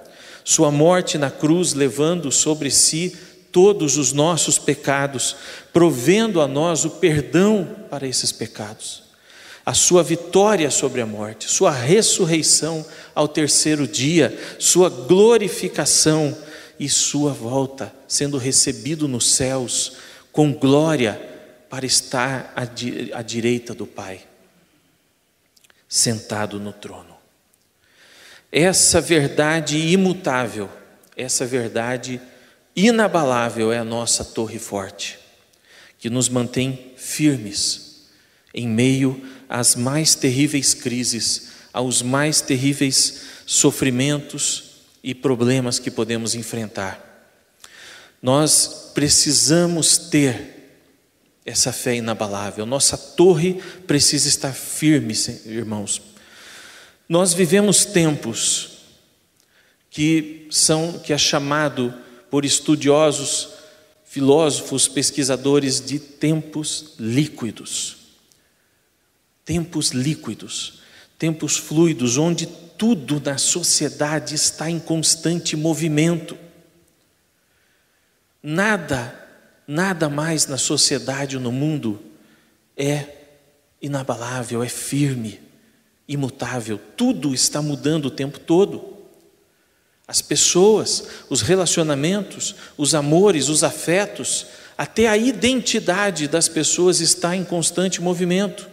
Sua 0.44 0.70
morte 0.70 1.18
na 1.18 1.32
cruz, 1.32 1.74
levando 1.74 2.32
sobre 2.32 2.70
si 2.70 3.16
todos 3.54 3.98
os 3.98 4.12
nossos 4.12 4.58
pecados, 4.58 5.36
provendo 5.72 6.42
a 6.42 6.48
nós 6.48 6.84
o 6.84 6.90
perdão 6.90 7.86
para 7.90 8.08
esses 8.08 8.32
pecados, 8.32 9.04
a 9.64 9.76
sua 9.76 10.04
vitória 10.04 10.70
sobre 10.72 11.00
a 11.00 11.06
morte, 11.06 11.50
sua 11.50 11.72
ressurreição 11.72 12.84
ao 13.14 13.28
terceiro 13.28 13.88
dia, 13.88 14.38
sua 14.60 14.90
glorificação 14.90 16.36
e 16.80 16.90
sua 16.90 17.32
volta, 17.32 17.94
sendo 18.08 18.38
recebido 18.38 19.08
nos 19.08 19.36
céus 19.36 19.94
com 20.32 20.52
glória 20.52 21.22
para 21.70 21.86
estar 21.86 22.52
à, 22.56 22.66
di 22.66 23.12
à 23.14 23.22
direita 23.22 23.74
do 23.74 23.86
Pai, 23.86 24.22
sentado 25.88 26.60
no 26.60 26.74
trono. 26.74 27.12
Essa 28.56 29.02
verdade 29.02 29.80
imutável, 29.80 30.70
essa 31.18 31.44
verdade 31.44 32.22
inabalável 32.76 33.74
é 33.74 33.80
a 33.80 33.84
nossa 33.84 34.24
torre 34.24 34.60
forte, 34.60 35.18
que 35.98 36.08
nos 36.08 36.30
mantém 36.30 36.94
firmes 36.96 38.04
em 38.54 38.68
meio 38.68 39.20
às 39.50 39.76
mais 39.76 40.13
terríveis 40.13 40.76
crises, 40.76 41.48
aos 41.74 42.04
mais 42.04 42.42
terríveis 42.42 43.22
sofrimentos 43.48 44.84
e 45.04 45.16
problemas 45.16 45.80
que 45.80 45.89
podemos 45.89 46.36
enfrentar. 46.36 47.34
Nós 48.22 48.92
precisamos 48.94 49.98
ter 49.98 50.78
essa 51.44 51.74
fé 51.74 51.96
inabalável, 51.96 52.68
nossa 52.68 53.00
torre 53.00 53.60
precisa 53.88 54.30
estar 54.30 54.54
firme, 54.54 55.16
irmãos. 55.48 56.12
Nós 57.08 57.34
vivemos 57.34 57.86
tempos 57.86 58.70
que 59.89 60.48
são 60.50 61.00
que 61.00 61.13
é 61.13 61.18
chamado 61.18 61.94
por 62.30 62.46
estudiosos, 62.46 63.50
filósofos, 64.06 64.88
pesquisadores 64.88 65.80
de 65.80 66.00
tempos 66.00 66.96
líquidos. 66.98 67.98
Tempos 69.46 69.89
líquidos, 69.89 70.82
tempos 71.20 71.58
fluidos, 71.58 72.18
onde 72.18 72.48
tudo 72.48 73.20
na 73.20 73.38
sociedade 73.38 74.36
está 74.36 74.70
em 74.70 74.80
constante 74.80 75.56
movimento. 75.56 76.38
Nada, 78.42 79.13
nada 79.68 80.10
mais 80.10 80.48
na 80.48 80.58
sociedade 80.58 81.36
ou 81.36 81.42
no 81.42 81.52
mundo 81.52 82.02
é 82.76 83.08
inabalável, 83.82 84.63
é 84.63 84.70
firme, 84.70 85.39
imutável. 86.08 86.80
Tudo 86.98 87.34
está 87.34 87.62
mudando 87.62 88.06
o 88.06 88.12
tempo 88.12 88.39
todo. 88.39 88.94
As 90.08 90.22
pessoas, 90.22 91.08
os 91.30 91.42
relacionamentos, 91.42 92.56
os 92.78 92.94
amores, 92.94 93.48
os 93.50 93.63
afetos, 93.63 94.48
até 94.78 95.08
a 95.08 95.18
identidade 95.18 96.28
das 96.28 96.48
pessoas 96.48 97.00
está 97.00 97.36
em 97.36 97.44
constante 97.44 98.02
movimento. 98.02 98.70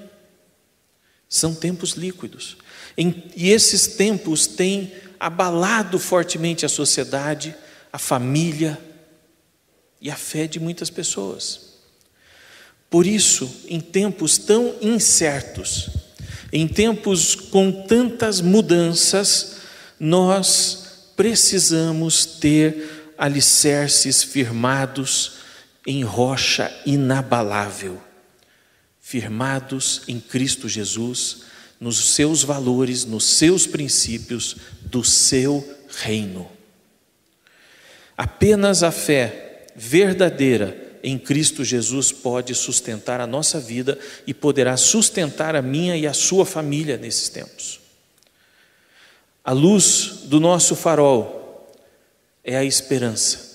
São 1.28 1.54
tempos 1.54 1.92
líquidos. 1.92 2.56
e 2.96 3.50
esses 3.50 3.86
tempos 3.86 4.46
têm 4.46 4.92
abalado 5.18 5.98
fortemente 5.98 6.66
a 6.66 6.68
sociedade, 6.68 7.54
a 7.92 7.98
família 7.98 8.78
e 10.00 10.10
a 10.10 10.16
fé 10.16 10.46
de 10.46 10.58
muitas 10.58 10.90
pessoas. 10.90 11.70
Por 12.90 13.06
isso, 13.06 13.48
em 13.68 13.80
tempos 13.80 14.36
tão 14.36 14.74
incertos, 14.80 15.90
em 16.52 16.66
tempos 16.66 17.34
com 17.34 17.70
tantas 17.70 18.40
mudanças, 18.40 19.56
nós 19.98 21.12
precisamos 21.16 22.24
ter 22.24 23.12
alicerces 23.16 24.22
firmados 24.22 25.32
em 25.86 26.02
rocha 26.02 26.72
inabalável, 26.84 28.00
firmados 29.00 30.02
em 30.08 30.18
Cristo 30.18 30.68
Jesus, 30.68 31.42
nos 31.78 32.14
seus 32.14 32.42
valores, 32.42 33.04
nos 33.04 33.24
seus 33.24 33.66
princípios 33.66 34.56
do 34.82 35.04
seu 35.04 35.66
reino. 35.88 36.50
Apenas 38.16 38.82
a 38.82 38.90
fé 38.90 39.66
verdadeira 39.74 40.89
em 41.02 41.18
Cristo 41.18 41.64
Jesus 41.64 42.12
pode 42.12 42.54
sustentar 42.54 43.20
a 43.20 43.26
nossa 43.26 43.58
vida 43.58 43.98
e 44.26 44.34
poderá 44.34 44.76
sustentar 44.76 45.56
a 45.56 45.62
minha 45.62 45.96
e 45.96 46.06
a 46.06 46.12
sua 46.12 46.44
família 46.44 46.96
nesses 46.96 47.28
tempos. 47.28 47.80
A 49.44 49.52
luz 49.52 50.20
do 50.24 50.38
nosso 50.38 50.76
farol 50.76 51.70
é 52.44 52.56
a 52.56 52.64
esperança 52.64 53.50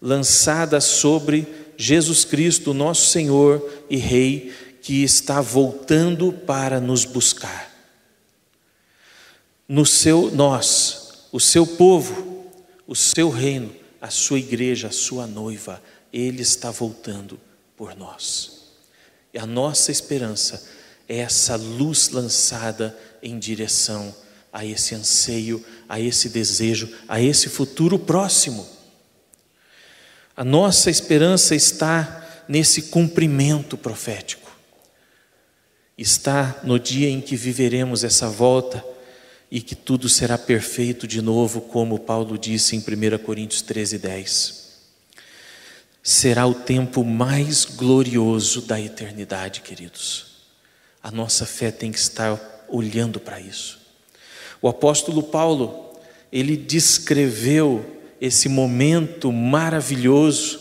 lançada 0.00 0.80
sobre 0.80 1.46
Jesus 1.76 2.24
Cristo, 2.24 2.72
nosso 2.72 3.10
Senhor 3.10 3.84
e 3.90 3.96
Rei, 3.96 4.52
que 4.82 5.02
está 5.02 5.40
voltando 5.40 6.32
para 6.32 6.80
nos 6.80 7.04
buscar. 7.04 7.74
No 9.68 9.84
seu 9.84 10.30
nós, 10.30 11.26
o 11.32 11.40
seu 11.40 11.66
povo, 11.66 12.52
o 12.86 12.94
seu 12.94 13.30
reino, 13.30 13.74
a 14.00 14.10
sua 14.10 14.38
igreja, 14.38 14.88
a 14.88 14.92
sua 14.92 15.26
noiva, 15.26 15.82
ele 16.16 16.40
está 16.40 16.70
voltando 16.70 17.38
por 17.76 17.94
nós. 17.94 18.68
E 19.34 19.38
a 19.38 19.44
nossa 19.44 19.92
esperança 19.92 20.66
é 21.06 21.18
essa 21.18 21.56
luz 21.56 22.08
lançada 22.08 22.96
em 23.22 23.38
direção 23.38 24.14
a 24.50 24.64
esse 24.64 24.94
anseio, 24.94 25.62
a 25.86 26.00
esse 26.00 26.30
desejo, 26.30 26.90
a 27.06 27.20
esse 27.20 27.50
futuro 27.50 27.98
próximo. 27.98 28.66
A 30.34 30.42
nossa 30.42 30.88
esperança 30.90 31.54
está 31.54 32.44
nesse 32.48 32.84
cumprimento 32.84 33.76
profético. 33.76 34.50
Está 35.98 36.60
no 36.64 36.78
dia 36.78 37.10
em 37.10 37.20
que 37.20 37.36
viveremos 37.36 38.04
essa 38.04 38.28
volta 38.30 38.82
e 39.50 39.60
que 39.60 39.74
tudo 39.74 40.08
será 40.08 40.38
perfeito 40.38 41.06
de 41.06 41.20
novo, 41.20 41.60
como 41.60 41.98
Paulo 41.98 42.38
disse 42.38 42.74
em 42.74 42.78
1 42.78 43.18
Coríntios 43.18 43.60
13, 43.60 43.98
10. 43.98 44.65
Será 46.08 46.46
o 46.46 46.54
tempo 46.54 47.02
mais 47.02 47.64
glorioso 47.64 48.62
da 48.62 48.80
eternidade, 48.80 49.60
queridos. 49.60 50.26
A 51.02 51.10
nossa 51.10 51.44
fé 51.44 51.72
tem 51.72 51.90
que 51.90 51.98
estar 51.98 52.64
olhando 52.68 53.18
para 53.18 53.40
isso. 53.40 53.80
O 54.62 54.68
apóstolo 54.68 55.20
Paulo, 55.20 55.98
ele 56.30 56.56
descreveu 56.56 57.84
esse 58.20 58.48
momento 58.48 59.32
maravilhoso 59.32 60.60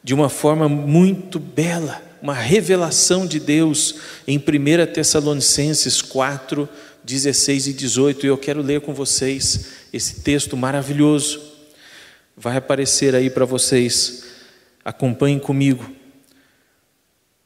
de 0.00 0.14
uma 0.14 0.28
forma 0.28 0.68
muito 0.68 1.40
bela, 1.40 2.00
uma 2.22 2.32
revelação 2.32 3.26
de 3.26 3.40
Deus 3.40 3.96
em 4.28 4.38
1 4.38 4.92
Tessalonicenses 4.92 6.00
4, 6.00 6.68
16 7.02 7.66
e 7.66 7.72
18. 7.72 8.26
E 8.26 8.28
eu 8.28 8.38
quero 8.38 8.62
ler 8.62 8.80
com 8.80 8.94
vocês 8.94 9.66
esse 9.92 10.20
texto 10.20 10.56
maravilhoso. 10.56 11.42
Vai 12.36 12.56
aparecer 12.56 13.16
aí 13.16 13.28
para 13.28 13.44
vocês. 13.44 14.30
Acompanhem 14.84 15.38
comigo. 15.38 15.90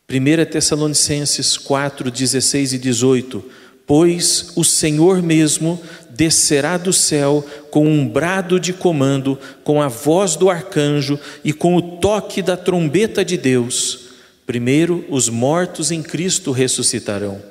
1 0.09 0.51
Tessalonicenses 0.51 1.57
4, 1.57 2.11
16 2.11 2.75
e 2.75 2.79
18. 2.79 3.45
Pois 3.87 4.53
o 4.57 4.65
Senhor 4.65 5.23
mesmo 5.23 5.81
descerá 6.11 6.77
do 6.77 6.93
céu 6.93 7.45
com 7.71 7.87
um 7.87 8.09
brado 8.09 8.59
de 8.59 8.73
comando, 8.73 9.39
com 9.63 9.83
a 9.83 9.89
voz 9.89 10.35
do 10.35 10.49
arcanjo 10.49 11.19
e 11.45 11.53
com 11.53 11.77
o 11.77 11.99
toque 11.99 12.41
da 12.41 12.57
trombeta 12.57 13.25
de 13.25 13.37
Deus. 13.37 14.07
Primeiro, 14.47 15.05
os 15.09 15.29
mortos 15.29 15.91
em 15.91 16.03
Cristo 16.03 16.53
ressuscitarão. 16.53 17.43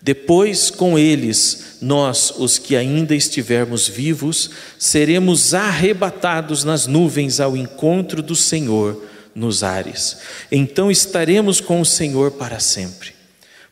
Depois, 0.00 0.70
com 0.70 0.98
eles, 0.98 1.76
nós, 1.82 2.32
os 2.38 2.56
que 2.56 2.74
ainda 2.74 3.14
estivermos 3.14 3.86
vivos, 3.86 4.50
seremos 4.78 5.52
arrebatados 5.52 6.64
nas 6.64 6.86
nuvens 6.86 7.38
ao 7.38 7.56
encontro 7.56 8.22
do 8.22 8.34
Senhor 8.34 9.09
nos 9.40 9.64
ares. 9.64 10.18
Então 10.52 10.90
estaremos 10.90 11.60
com 11.60 11.80
o 11.80 11.86
Senhor 11.86 12.32
para 12.32 12.60
sempre. 12.60 13.14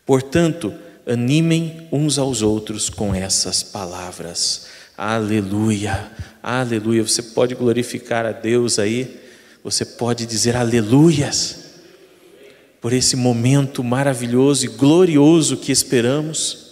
Portanto, 0.06 0.72
animem 1.06 1.86
uns 1.92 2.18
aos 2.18 2.40
outros 2.40 2.88
com 2.88 3.14
essas 3.14 3.62
palavras. 3.62 4.66
Aleluia, 4.96 6.10
aleluia. 6.42 7.02
Você 7.02 7.22
pode 7.22 7.54
glorificar 7.54 8.24
a 8.24 8.32
Deus 8.32 8.78
aí, 8.78 9.20
você 9.62 9.84
pode 9.84 10.24
dizer 10.24 10.56
aleluias 10.56 11.66
por 12.80 12.92
esse 12.92 13.14
momento 13.14 13.84
maravilhoso 13.84 14.64
e 14.64 14.68
glorioso 14.68 15.58
que 15.58 15.70
esperamos. 15.70 16.68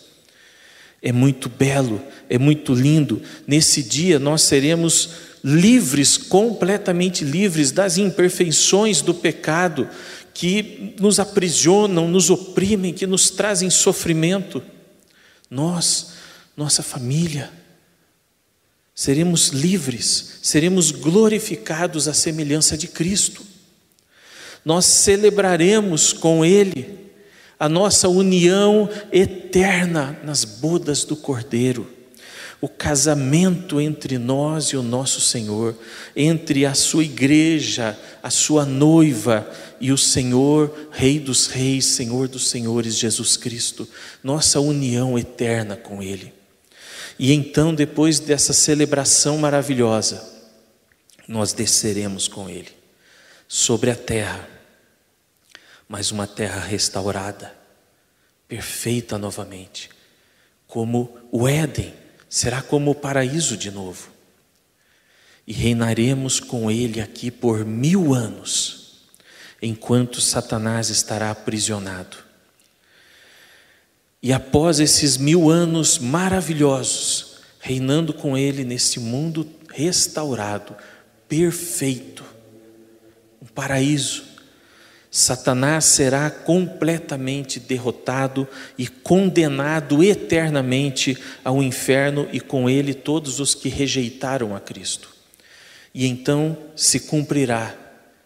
É 1.02 1.12
muito 1.12 1.50
belo, 1.50 2.00
é 2.30 2.38
muito 2.38 2.74
lindo. 2.74 3.20
Nesse 3.46 3.82
dia 3.82 4.18
nós 4.18 4.42
seremos 4.42 5.10
livres, 5.42 6.16
completamente 6.16 7.24
livres 7.24 7.70
das 7.70 7.98
imperfeições 7.98 9.00
do 9.00 9.14
pecado 9.14 9.88
que 10.34 10.94
nos 11.00 11.18
aprisionam, 11.18 12.08
nos 12.08 12.30
oprimem, 12.30 12.92
que 12.92 13.06
nos 13.06 13.30
trazem 13.30 13.70
sofrimento. 13.70 14.62
Nós, 15.50 16.12
nossa 16.56 16.82
família, 16.82 17.50
seremos 18.94 19.48
livres, 19.48 20.38
seremos 20.42 20.90
glorificados 20.90 22.08
à 22.08 22.12
semelhança 22.12 22.76
de 22.76 22.88
Cristo. 22.88 23.42
Nós 24.64 24.84
celebraremos 24.84 26.12
com 26.12 26.44
Ele 26.44 26.98
a 27.58 27.68
nossa 27.68 28.08
união 28.08 28.90
eterna 29.12 30.18
nas 30.22 30.44
bodas 30.44 31.04
do 31.04 31.16
Cordeiro 31.16 31.95
o 32.66 32.68
casamento 32.68 33.80
entre 33.80 34.18
nós 34.18 34.66
e 34.66 34.76
o 34.76 34.82
nosso 34.82 35.20
Senhor, 35.20 35.72
entre 36.16 36.66
a 36.66 36.74
sua 36.74 37.04
igreja, 37.04 37.96
a 38.20 38.28
sua 38.28 38.64
noiva 38.64 39.48
e 39.80 39.92
o 39.92 39.96
Senhor, 39.96 40.88
Rei 40.90 41.20
dos 41.20 41.46
Reis, 41.46 41.86
Senhor 41.86 42.26
dos 42.26 42.50
Senhores, 42.50 42.98
Jesus 42.98 43.36
Cristo, 43.36 43.88
nossa 44.20 44.58
união 44.58 45.16
eterna 45.16 45.76
com 45.76 46.02
Ele. 46.02 46.34
E 47.16 47.32
então, 47.32 47.72
depois 47.72 48.18
dessa 48.18 48.52
celebração 48.52 49.38
maravilhosa, 49.38 50.28
nós 51.28 51.52
desceremos 51.52 52.26
com 52.26 52.50
Ele 52.50 52.72
sobre 53.46 53.92
a 53.92 53.96
terra, 53.96 54.48
mas 55.88 56.10
uma 56.10 56.26
terra 56.26 56.58
restaurada, 56.58 57.54
perfeita 58.48 59.16
novamente, 59.18 59.88
como 60.66 61.16
o 61.30 61.46
Éden 61.46 62.05
será 62.28 62.62
como 62.62 62.90
o 62.90 62.94
paraíso 62.94 63.56
de 63.56 63.70
novo. 63.70 64.10
E 65.46 65.52
reinaremos 65.52 66.40
com 66.40 66.70
ele 66.70 67.00
aqui 67.00 67.30
por 67.30 67.64
mil 67.64 68.12
anos, 68.12 69.00
enquanto 69.62 70.20
Satanás 70.20 70.90
estará 70.90 71.30
aprisionado. 71.30 72.16
E 74.22 74.32
após 74.32 74.80
esses 74.80 75.16
mil 75.16 75.48
anos 75.50 75.98
maravilhosos, 75.98 77.36
reinando 77.60 78.12
com 78.12 78.36
ele 78.36 78.64
nesse 78.64 78.98
mundo 78.98 79.48
restaurado, 79.70 80.74
perfeito, 81.28 82.24
um 83.40 83.46
paraíso, 83.46 84.24
Satanás 85.16 85.86
será 85.86 86.28
completamente 86.28 87.58
derrotado 87.58 88.46
e 88.76 88.86
condenado 88.86 90.04
eternamente 90.04 91.16
ao 91.42 91.62
inferno 91.62 92.28
e 92.34 92.38
com 92.38 92.68
ele 92.68 92.92
todos 92.92 93.40
os 93.40 93.54
que 93.54 93.70
rejeitaram 93.70 94.54
a 94.54 94.60
Cristo. 94.60 95.08
E 95.94 96.06
então 96.06 96.54
se 96.76 97.00
cumprirá 97.00 97.74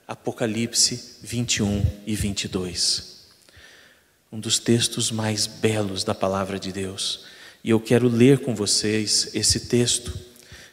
Apocalipse 0.05 1.19
21 1.23 1.87
e 2.05 2.17
22. 2.17 3.21
Um 4.33 4.41
dos 4.41 4.59
textos 4.59 5.13
mais 5.13 5.47
belos 5.47 6.03
da 6.03 6.13
palavra 6.13 6.59
de 6.59 6.73
Deus. 6.73 7.25
E 7.63 7.71
eu 7.71 7.79
quero 7.79 8.09
ler 8.09 8.41
com 8.41 8.53
vocês 8.53 9.31
esse 9.33 9.69
texto. 9.69 10.13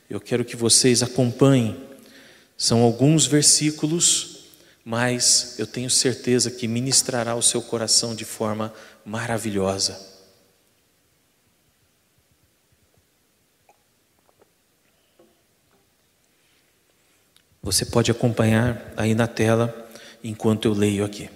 Eu 0.10 0.20
quero 0.20 0.44
que 0.44 0.56
vocês 0.56 1.04
acompanhem. 1.04 1.78
São 2.58 2.82
alguns 2.82 3.28
versículos 3.28 4.37
mas 4.90 5.56
eu 5.60 5.68
tenho 5.68 5.90
certeza 5.90 6.50
que 6.50 6.66
ministrará 6.66 7.36
o 7.36 7.42
seu 7.42 7.62
coração 7.62 8.16
de 8.16 8.24
forma 8.24 8.74
maravilhosa. 9.04 10.00
Você 17.62 17.84
pode 17.84 18.10
acompanhar 18.10 18.94
aí 18.96 19.14
na 19.14 19.28
tela 19.28 19.90
enquanto 20.24 20.70
eu 20.70 20.74
leio 20.74 21.04
aqui. 21.04 21.30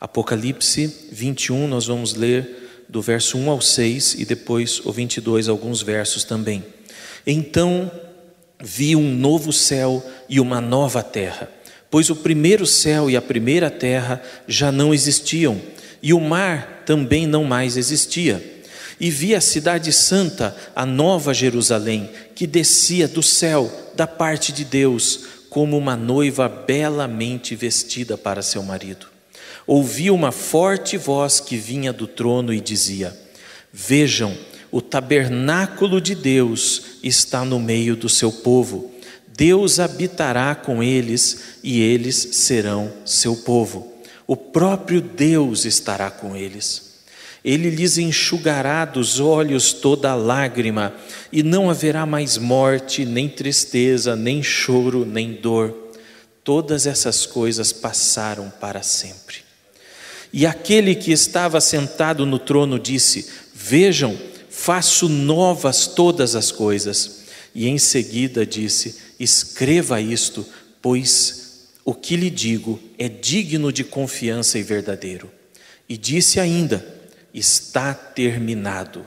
Apocalipse 0.00 1.08
21, 1.10 1.66
nós 1.66 1.88
vamos 1.88 2.14
ler 2.14 2.84
do 2.88 3.02
verso 3.02 3.36
1 3.36 3.50
ao 3.50 3.60
6 3.60 4.14
e 4.14 4.24
depois 4.24 4.78
o 4.86 4.92
22, 4.92 5.48
alguns 5.48 5.82
versos 5.82 6.22
também. 6.22 6.64
Então 7.26 7.90
vi 8.60 8.94
um 8.94 9.12
novo 9.12 9.52
céu 9.52 10.08
e 10.28 10.38
uma 10.38 10.60
nova 10.60 11.02
terra 11.02 11.58
pois 11.90 12.08
o 12.08 12.16
primeiro 12.16 12.66
céu 12.66 13.10
e 13.10 13.16
a 13.16 13.22
primeira 13.22 13.70
terra 13.70 14.22
já 14.46 14.70
não 14.70 14.94
existiam, 14.94 15.60
e 16.02 16.14
o 16.14 16.20
mar 16.20 16.84
também 16.86 17.26
não 17.26 17.44
mais 17.44 17.76
existia. 17.76 18.42
E 18.98 19.10
vi 19.10 19.34
a 19.34 19.40
cidade 19.40 19.92
santa, 19.92 20.56
a 20.76 20.86
nova 20.86 21.34
Jerusalém, 21.34 22.10
que 22.34 22.46
descia 22.46 23.08
do 23.08 23.22
céu, 23.22 23.70
da 23.94 24.06
parte 24.06 24.52
de 24.52 24.64
Deus, 24.64 25.20
como 25.48 25.76
uma 25.76 25.96
noiva 25.96 26.48
belamente 26.48 27.56
vestida 27.56 28.16
para 28.16 28.42
seu 28.42 28.62
marido. 28.62 29.06
Ouvi 29.66 30.10
uma 30.10 30.32
forte 30.32 30.96
voz 30.96 31.40
que 31.40 31.56
vinha 31.56 31.92
do 31.92 32.06
trono 32.06 32.52
e 32.52 32.60
dizia: 32.60 33.16
Vejam, 33.72 34.36
o 34.70 34.80
tabernáculo 34.80 36.00
de 36.00 36.14
Deus 36.14 36.82
está 37.02 37.44
no 37.44 37.58
meio 37.58 37.96
do 37.96 38.08
seu 38.08 38.30
povo. 38.30 38.92
Deus 39.40 39.80
habitará 39.80 40.54
com 40.54 40.82
eles 40.82 41.54
e 41.62 41.80
eles 41.80 42.28
serão 42.32 42.92
seu 43.06 43.34
povo. 43.34 43.90
O 44.26 44.36
próprio 44.36 45.00
Deus 45.00 45.64
estará 45.64 46.10
com 46.10 46.36
eles. 46.36 46.98
Ele 47.42 47.70
lhes 47.70 47.96
enxugará 47.96 48.84
dos 48.84 49.18
olhos 49.18 49.72
toda 49.72 50.14
lágrima, 50.14 50.92
e 51.32 51.42
não 51.42 51.70
haverá 51.70 52.04
mais 52.04 52.36
morte, 52.36 53.06
nem 53.06 53.30
tristeza, 53.30 54.14
nem 54.14 54.42
choro, 54.42 55.06
nem 55.06 55.32
dor. 55.32 55.74
Todas 56.44 56.86
essas 56.86 57.24
coisas 57.24 57.72
passaram 57.72 58.52
para 58.60 58.82
sempre. 58.82 59.36
E 60.30 60.44
aquele 60.44 60.94
que 60.94 61.12
estava 61.12 61.62
sentado 61.62 62.26
no 62.26 62.38
trono 62.38 62.78
disse: 62.78 63.26
Vejam, 63.54 64.18
faço 64.50 65.08
novas 65.08 65.86
todas 65.86 66.36
as 66.36 66.52
coisas. 66.52 67.20
E 67.54 67.66
em 67.66 67.78
seguida 67.78 68.44
disse: 68.44 69.09
Escreva 69.20 70.00
isto, 70.00 70.46
pois 70.80 71.68
o 71.84 71.92
que 71.92 72.16
lhe 72.16 72.30
digo 72.30 72.80
é 72.98 73.06
digno 73.06 73.70
de 73.70 73.84
confiança 73.84 74.58
e 74.58 74.62
verdadeiro. 74.62 75.30
E 75.86 75.98
disse 75.98 76.40
ainda: 76.40 76.82
Está 77.34 77.92
terminado. 77.92 79.04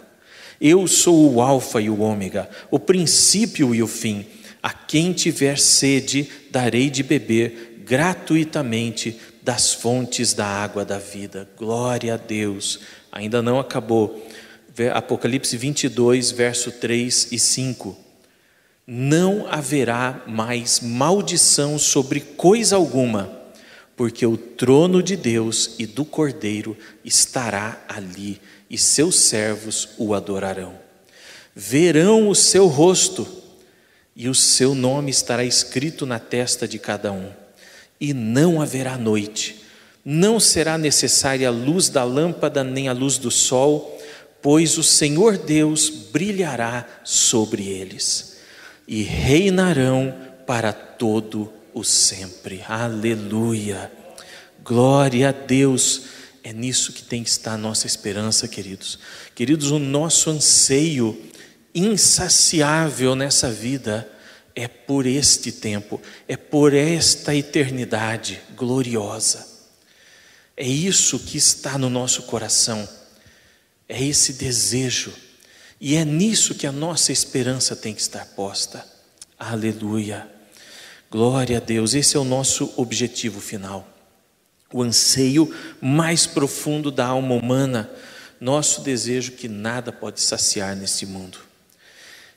Eu 0.62 0.88
sou 0.88 1.34
o 1.34 1.42
Alfa 1.42 1.82
e 1.82 1.90
o 1.90 2.00
Ômega, 2.00 2.48
o 2.70 2.80
princípio 2.80 3.74
e 3.74 3.82
o 3.82 3.88
fim. 3.88 4.24
A 4.62 4.72
quem 4.72 5.12
tiver 5.12 5.58
sede, 5.58 6.30
darei 6.52 6.92
de 6.92 7.02
beber 7.02 7.82
gratuitamente 7.84 9.20
das 9.42 9.74
fontes 9.74 10.34
da 10.34 10.46
água 10.46 10.86
da 10.86 11.00
vida. 11.00 11.50
Glória 11.58 12.14
a 12.14 12.18
Deus. 12.18 12.80
Ainda 13.12 13.42
não 13.42 13.60
acabou. 13.60 14.26
Apocalipse 14.94 15.58
22, 15.58 16.32
verso 16.32 16.72
3 16.72 17.30
e 17.32 17.40
5. 17.40 18.03
Não 18.86 19.48
haverá 19.50 20.24
mais 20.28 20.82
maldição 20.82 21.80
sobre 21.80 22.20
coisa 22.20 22.76
alguma, 22.76 23.32
porque 23.96 24.26
o 24.26 24.36
trono 24.36 25.02
de 25.02 25.16
Deus 25.16 25.76
e 25.80 25.86
do 25.86 26.04
Cordeiro 26.04 26.76
estará 27.06 27.82
ali, 27.88 28.42
e 28.70 28.78
seus 28.78 29.16
servos 29.16 29.90
o 29.98 30.14
adorarão. 30.14 30.78
Verão 31.56 32.28
o 32.28 32.36
seu 32.36 32.68
rosto, 32.68 33.26
e 34.14 34.28
o 34.28 34.36
seu 34.36 34.76
nome 34.76 35.12
estará 35.12 35.46
escrito 35.46 36.06
na 36.06 36.20
testa 36.20 36.68
de 36.68 36.78
cada 36.78 37.12
um 37.12 37.32
e 38.04 38.14
não 38.14 38.62
haverá 38.62 38.98
noite. 38.98 39.64
Não 40.04 40.42
será 40.42 40.78
necessária 40.78 41.48
a 41.48 41.52
luz 41.52 41.88
da 41.88 42.04
lâmpada 42.04 42.62
nem 42.62 42.90
a 42.90 42.94
luz 42.94 43.18
do 43.18 43.32
sol, 43.32 43.98
pois 44.42 44.78
o 44.78 44.84
Senhor 44.84 45.38
Deus 45.38 45.90
brilhará 45.90 46.86
sobre 47.06 47.66
eles 47.66 48.33
e 48.88 49.04
reinarão 49.04 50.14
para 50.46 50.74
todo 50.74 51.52
o 51.74 51.84
sempre. 51.84 52.64
Aleluia. 52.68 53.92
Glória 54.64 55.30
a 55.30 55.32
Deus. 55.32 56.04
É 56.44 56.52
nisso 56.52 56.92
que 56.92 57.04
tem 57.04 57.24
que 57.24 57.30
estar 57.30 57.54
a 57.54 57.58
nossa 57.58 57.88
esperança, 57.88 58.48
queridos. 58.48 59.00
Queridos, 59.34 59.72
o 59.72 59.80
nosso 59.80 60.30
anseio 60.30 61.20
insaciável 61.74 63.16
nessa 63.16 63.50
vida 63.50 64.10
é 64.56 64.68
por 64.68 65.06
este 65.06 65.52
tempo, 65.52 66.02
é 66.28 66.38
por 66.38 66.74
esta 66.74 67.36
eternidade 67.36 68.40
gloriosa. 68.56 69.48
É 70.56 70.68
isso 70.68 71.18
que 71.18 71.38
está 71.38 71.78
no 71.78 71.90
nosso 71.90 72.24
coração, 72.24 72.88
é 73.90 74.04
esse 74.04 74.34
desejo, 74.34 75.12
e 75.84 75.98
é 75.98 76.06
nisso 76.06 76.56
que 76.56 76.66
a 76.66 76.72
nossa 76.72 77.12
esperança 77.12 77.76
tem 77.76 77.94
que 77.94 78.00
estar 78.00 78.26
posta. 78.28 78.88
Aleluia, 79.38 80.26
glória 81.12 81.58
a 81.58 81.60
Deus, 81.60 81.94
esse 81.94 82.16
é 82.16 82.20
o 82.22 82.24
nosso 82.24 82.74
objetivo 82.78 83.42
final, 83.42 83.86
o 84.72 84.82
anseio 84.82 85.54
mais 85.82 86.26
profundo 86.26 86.90
da 86.90 87.08
alma 87.08 87.36
humana, 87.36 87.92
nosso 88.40 88.80
desejo 88.80 89.34
que 89.34 89.50
nada 89.50 89.92
pode 89.92 90.22
saciar 90.22 90.74
nesse 90.74 91.06
mundo. 91.06 91.40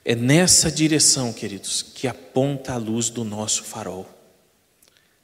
É 0.04 0.16
nessa 0.16 0.68
direção, 0.68 1.32
queridos, 1.32 1.82
que 1.82 2.08
aponta 2.08 2.72
a 2.72 2.76
luz 2.76 3.10
do 3.10 3.22
nosso 3.22 3.62
farol. 3.62 4.12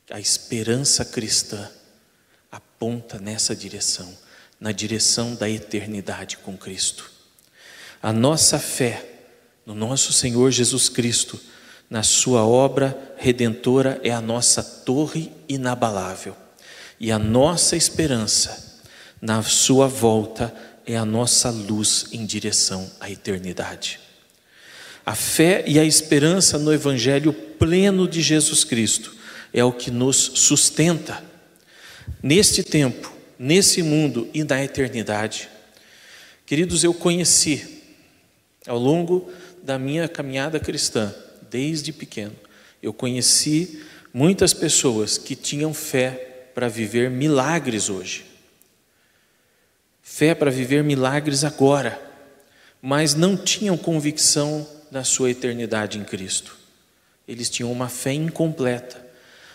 A 0.08 0.20
esperança 0.20 1.04
cristã 1.04 1.68
aponta 2.52 3.18
nessa 3.18 3.56
direção, 3.56 4.16
na 4.60 4.70
direção 4.70 5.34
da 5.34 5.50
eternidade 5.50 6.36
com 6.36 6.56
Cristo. 6.56 7.11
A 8.02 8.12
nossa 8.12 8.58
fé 8.58 9.04
no 9.64 9.74
nosso 9.74 10.12
Senhor 10.12 10.50
Jesus 10.50 10.88
Cristo, 10.88 11.38
na 11.88 12.02
Sua 12.02 12.44
obra 12.44 13.14
redentora, 13.16 14.00
é 14.02 14.10
a 14.10 14.20
nossa 14.20 14.62
torre 14.62 15.30
inabalável. 15.48 16.36
E 16.98 17.12
a 17.12 17.18
nossa 17.18 17.76
esperança 17.76 18.80
na 19.20 19.40
Sua 19.42 19.86
volta 19.86 20.52
é 20.84 20.96
a 20.96 21.04
nossa 21.04 21.48
luz 21.50 22.06
em 22.10 22.26
direção 22.26 22.90
à 22.98 23.08
eternidade. 23.08 24.00
A 25.06 25.14
fé 25.14 25.64
e 25.66 25.78
a 25.78 25.84
esperança 25.84 26.58
no 26.58 26.72
Evangelho 26.72 27.32
pleno 27.32 28.08
de 28.08 28.20
Jesus 28.20 28.64
Cristo 28.64 29.14
é 29.52 29.62
o 29.62 29.72
que 29.72 29.90
nos 29.92 30.16
sustenta 30.16 31.22
neste 32.20 32.64
tempo, 32.64 33.12
nesse 33.38 33.82
mundo 33.82 34.28
e 34.34 34.42
na 34.42 34.62
eternidade. 34.62 35.48
Queridos, 36.46 36.82
eu 36.82 36.92
conheci 36.92 37.71
ao 38.66 38.78
longo 38.78 39.30
da 39.62 39.78
minha 39.78 40.08
caminhada 40.08 40.58
cristã, 40.58 41.14
desde 41.50 41.92
pequeno, 41.92 42.34
eu 42.82 42.92
conheci 42.92 43.82
muitas 44.12 44.52
pessoas 44.52 45.18
que 45.18 45.36
tinham 45.36 45.72
fé 45.72 46.48
para 46.54 46.68
viver 46.68 47.10
milagres 47.10 47.88
hoje, 47.88 48.24
fé 50.02 50.34
para 50.34 50.50
viver 50.50 50.82
milagres 50.82 51.44
agora, 51.44 52.00
mas 52.80 53.14
não 53.14 53.36
tinham 53.36 53.76
convicção 53.76 54.66
da 54.90 55.04
sua 55.04 55.30
eternidade 55.30 55.98
em 55.98 56.04
Cristo. 56.04 56.56
Eles 57.26 57.48
tinham 57.48 57.70
uma 57.70 57.88
fé 57.88 58.12
incompleta. 58.12 59.02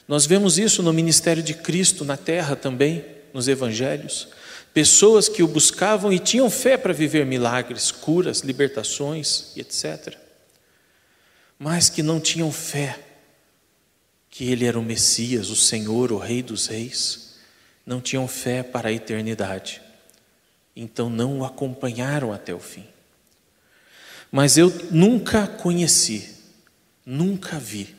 Nós 0.08 0.26
vemos 0.26 0.58
isso 0.58 0.82
no 0.82 0.94
ministério 0.94 1.44
de 1.44 1.54
Cristo 1.54 2.06
na 2.06 2.16
terra 2.16 2.56
também, 2.56 3.06
nos 3.34 3.48
evangelhos. 3.48 4.30
Pessoas 4.78 5.28
que 5.28 5.42
o 5.42 5.48
buscavam 5.48 6.14
e 6.14 6.20
tinham 6.20 6.52
fé 6.52 6.78
para 6.78 6.94
viver 6.94 7.26
milagres, 7.26 7.90
curas, 7.90 8.42
libertações 8.42 9.58
etc. 9.58 10.16
Mas 11.58 11.90
que 11.90 12.04
não 12.04 12.20
tinham 12.20 12.52
fé 12.52 13.00
que 14.30 14.52
ele 14.52 14.66
era 14.66 14.78
o 14.78 14.84
Messias, 14.84 15.50
o 15.50 15.56
Senhor, 15.56 16.12
o 16.12 16.20
Rei 16.20 16.44
dos 16.44 16.68
Reis. 16.68 17.40
Não 17.88 18.00
tinham 18.00 18.28
fé 18.28 18.62
para 18.62 18.90
a 18.90 18.92
eternidade. 18.94 19.82
Então 20.76 21.10
não 21.10 21.40
o 21.40 21.44
acompanharam 21.44 22.32
até 22.32 22.54
o 22.54 22.60
fim. 22.60 22.86
Mas 24.32 24.60
eu 24.60 24.72
nunca 24.92 25.48
conheci, 25.48 26.36
nunca 27.04 27.58
vi 27.58 27.96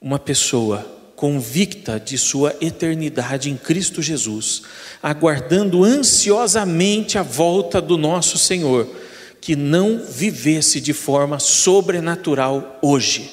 uma 0.00 0.20
pessoa 0.20 1.01
convicta 1.22 2.00
de 2.00 2.18
sua 2.18 2.52
eternidade 2.60 3.48
em 3.48 3.56
Cristo 3.56 4.02
Jesus, 4.02 4.62
aguardando 5.00 5.84
ansiosamente 5.84 7.16
a 7.16 7.22
volta 7.22 7.80
do 7.80 7.96
nosso 7.96 8.36
Senhor, 8.36 8.88
que 9.40 9.54
não 9.54 10.04
vivesse 10.04 10.80
de 10.80 10.92
forma 10.92 11.38
sobrenatural 11.38 12.76
hoje. 12.82 13.30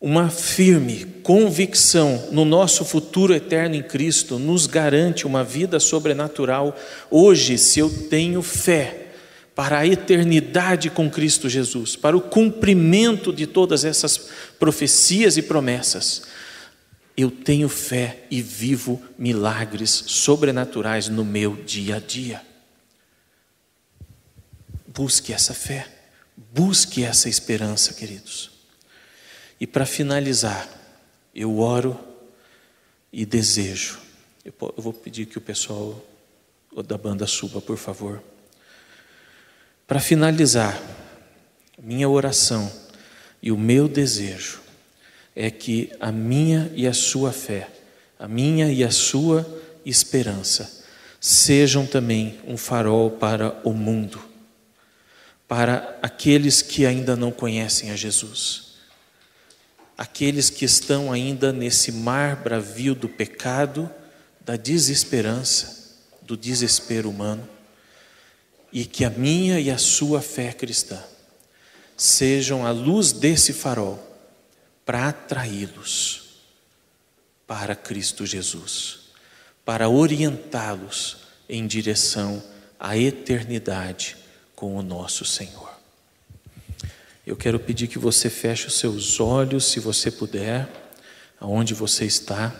Uma 0.00 0.30
firme 0.30 1.04
convicção 1.22 2.28
no 2.32 2.46
nosso 2.46 2.82
futuro 2.82 3.34
eterno 3.34 3.74
em 3.74 3.82
Cristo 3.82 4.38
nos 4.38 4.66
garante 4.66 5.26
uma 5.26 5.44
vida 5.44 5.78
sobrenatural 5.78 6.74
hoje, 7.10 7.58
se 7.58 7.78
eu 7.78 7.90
tenho 8.08 8.40
fé 8.40 9.01
para 9.54 9.78
a 9.78 9.86
eternidade 9.86 10.88
com 10.88 11.10
Cristo 11.10 11.48
Jesus, 11.48 11.94
para 11.94 12.16
o 12.16 12.20
cumprimento 12.20 13.32
de 13.32 13.46
todas 13.46 13.84
essas 13.84 14.30
profecias 14.58 15.36
e 15.36 15.42
promessas, 15.42 16.22
eu 17.16 17.30
tenho 17.30 17.68
fé 17.68 18.24
e 18.30 18.40
vivo 18.40 19.02
milagres 19.18 19.90
sobrenaturais 20.06 21.08
no 21.08 21.24
meu 21.24 21.56
dia 21.56 21.96
a 21.96 22.00
dia. 22.00 22.42
Busque 24.86 25.32
essa 25.32 25.52
fé, 25.52 25.86
busque 26.36 27.04
essa 27.04 27.28
esperança, 27.28 27.92
queridos. 27.92 28.50
E 29.60 29.66
para 29.66 29.84
finalizar, 29.84 30.68
eu 31.34 31.58
oro 31.58 31.98
e 33.12 33.26
desejo. 33.26 34.00
Eu 34.44 34.52
vou 34.76 34.92
pedir 34.92 35.26
que 35.26 35.38
o 35.38 35.40
pessoal 35.40 36.02
da 36.86 36.96
banda 36.96 37.26
suba, 37.26 37.60
por 37.60 37.76
favor. 37.76 38.22
Para 39.92 40.00
finalizar, 40.00 40.80
minha 41.78 42.08
oração 42.08 42.72
e 43.42 43.52
o 43.52 43.58
meu 43.58 43.86
desejo 43.86 44.62
é 45.36 45.50
que 45.50 45.92
a 46.00 46.10
minha 46.10 46.72
e 46.74 46.86
a 46.86 46.94
sua 46.94 47.30
fé, 47.30 47.68
a 48.18 48.26
minha 48.26 48.72
e 48.72 48.82
a 48.82 48.90
sua 48.90 49.46
esperança, 49.84 50.82
sejam 51.20 51.84
também 51.84 52.40
um 52.48 52.56
farol 52.56 53.10
para 53.10 53.60
o 53.64 53.74
mundo, 53.74 54.18
para 55.46 55.98
aqueles 56.00 56.62
que 56.62 56.86
ainda 56.86 57.14
não 57.14 57.30
conhecem 57.30 57.90
a 57.90 57.94
Jesus, 57.94 58.76
aqueles 59.98 60.48
que 60.48 60.64
estão 60.64 61.12
ainda 61.12 61.52
nesse 61.52 61.92
mar 61.92 62.36
bravio 62.36 62.94
do 62.94 63.10
pecado, 63.10 63.90
da 64.40 64.56
desesperança, 64.56 65.98
do 66.22 66.34
desespero 66.34 67.10
humano, 67.10 67.46
e 68.72 68.84
que 68.84 69.04
a 69.04 69.10
minha 69.10 69.60
e 69.60 69.70
a 69.70 69.78
sua 69.78 70.22
fé 70.22 70.52
cristã 70.52 71.02
sejam 71.96 72.66
a 72.66 72.70
luz 72.70 73.12
desse 73.12 73.52
farol 73.52 73.98
para 74.84 75.08
atraí-los 75.08 76.22
para 77.46 77.76
Cristo 77.76 78.24
Jesus, 78.24 79.00
para 79.62 79.86
orientá-los 79.88 81.18
em 81.46 81.66
direção 81.66 82.42
à 82.80 82.96
eternidade 82.96 84.16
com 84.56 84.74
o 84.74 84.82
nosso 84.82 85.24
Senhor. 85.26 85.70
Eu 87.26 87.36
quero 87.36 87.60
pedir 87.60 87.88
que 87.88 87.98
você 87.98 88.30
feche 88.30 88.68
os 88.68 88.78
seus 88.78 89.20
olhos, 89.20 89.66
se 89.66 89.78
você 89.80 90.10
puder, 90.10 90.66
aonde 91.38 91.74
você 91.74 92.06
está. 92.06 92.58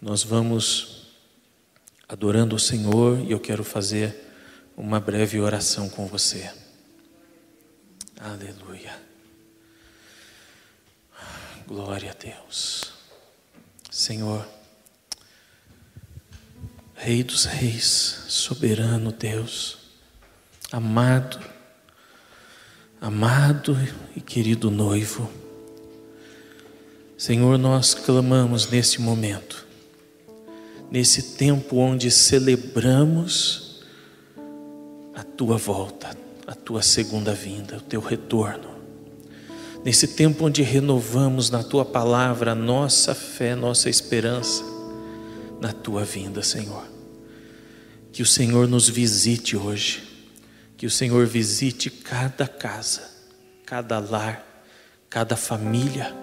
Nós 0.00 0.24
vamos 0.24 1.08
adorando 2.08 2.56
o 2.56 2.58
Senhor 2.58 3.20
e 3.20 3.32
eu 3.32 3.38
quero 3.38 3.62
fazer 3.62 4.29
uma 4.80 4.98
breve 4.98 5.38
oração 5.38 5.90
com 5.90 6.06
você. 6.06 6.50
Aleluia. 8.18 8.98
Glória 11.66 12.10
a 12.10 12.14
Deus. 12.14 12.94
Senhor, 13.90 14.48
Rei 16.94 17.22
dos 17.22 17.44
Reis, 17.44 18.24
soberano 18.28 19.12
Deus, 19.12 19.78
amado, 20.72 21.38
amado 23.00 23.76
e 24.16 24.20
querido 24.20 24.70
noivo, 24.70 25.30
Senhor, 27.18 27.58
nós 27.58 27.92
clamamos 27.92 28.70
nesse 28.70 28.98
momento, 28.98 29.66
nesse 30.90 31.34
tempo 31.34 31.76
onde 31.76 32.10
celebramos 32.10 33.69
a 35.20 35.22
tua 35.22 35.56
volta, 35.56 36.16
a 36.46 36.54
tua 36.54 36.82
segunda 36.82 37.34
vinda, 37.34 37.76
o 37.76 37.80
teu 37.80 38.00
retorno 38.00 38.70
nesse 39.84 40.08
tempo 40.08 40.46
onde 40.46 40.62
renovamos 40.62 41.50
na 41.50 41.62
tua 41.62 41.84
palavra 41.84 42.52
a 42.52 42.54
nossa 42.54 43.14
fé, 43.14 43.54
nossa 43.54 43.88
esperança 43.88 44.62
na 45.60 45.72
tua 45.72 46.04
vinda, 46.04 46.42
Senhor. 46.42 46.84
Que 48.12 48.22
o 48.22 48.26
Senhor 48.26 48.66
nos 48.68 48.88
visite 48.88 49.56
hoje, 49.56 50.02
que 50.76 50.86
o 50.86 50.90
Senhor 50.90 51.26
visite 51.26 51.90
cada 51.90 52.46
casa, 52.46 53.02
cada 53.64 53.98
lar, 53.98 54.64
cada 55.08 55.36
família, 55.36 56.14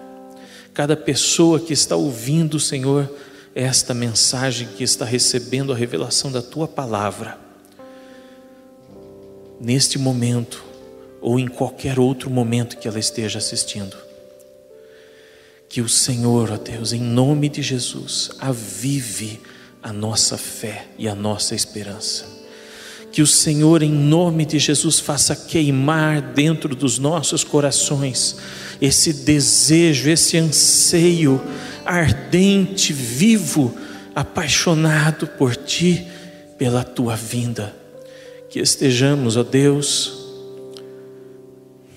cada 0.74 0.96
pessoa 0.96 1.58
que 1.58 1.72
está 1.72 1.96
ouvindo, 1.96 2.60
Senhor, 2.60 3.12
esta 3.54 3.94
mensagem, 3.94 4.68
que 4.76 4.84
está 4.84 5.04
recebendo 5.04 5.72
a 5.72 5.76
revelação 5.76 6.30
da 6.30 6.42
tua 6.42 6.68
palavra. 6.68 7.47
Neste 9.60 9.98
momento, 9.98 10.64
ou 11.20 11.38
em 11.38 11.48
qualquer 11.48 11.98
outro 11.98 12.30
momento 12.30 12.76
que 12.76 12.86
ela 12.86 12.98
esteja 12.98 13.38
assistindo. 13.38 13.96
Que 15.68 15.80
o 15.80 15.88
Senhor, 15.88 16.50
ó 16.50 16.56
Deus, 16.56 16.92
em 16.92 17.00
nome 17.00 17.48
de 17.48 17.62
Jesus, 17.62 18.30
avive 18.38 19.40
a 19.82 19.92
nossa 19.92 20.38
fé 20.38 20.86
e 20.98 21.08
a 21.08 21.14
nossa 21.14 21.54
esperança. 21.54 22.38
Que 23.12 23.22
o 23.22 23.26
Senhor, 23.26 23.82
em 23.82 23.90
nome 23.90 24.44
de 24.44 24.58
Jesus, 24.58 25.00
faça 25.00 25.34
queimar 25.34 26.20
dentro 26.20 26.74
dos 26.74 26.98
nossos 26.98 27.42
corações 27.42 28.36
esse 28.80 29.12
desejo, 29.12 30.08
esse 30.08 30.36
anseio 30.36 31.42
ardente, 31.84 32.92
vivo, 32.92 33.74
apaixonado 34.14 35.26
por 35.26 35.56
Ti, 35.56 36.06
pela 36.56 36.84
Tua 36.84 37.16
vinda. 37.16 37.74
Que 38.48 38.60
estejamos, 38.60 39.36
ó 39.36 39.42
Deus, 39.42 40.26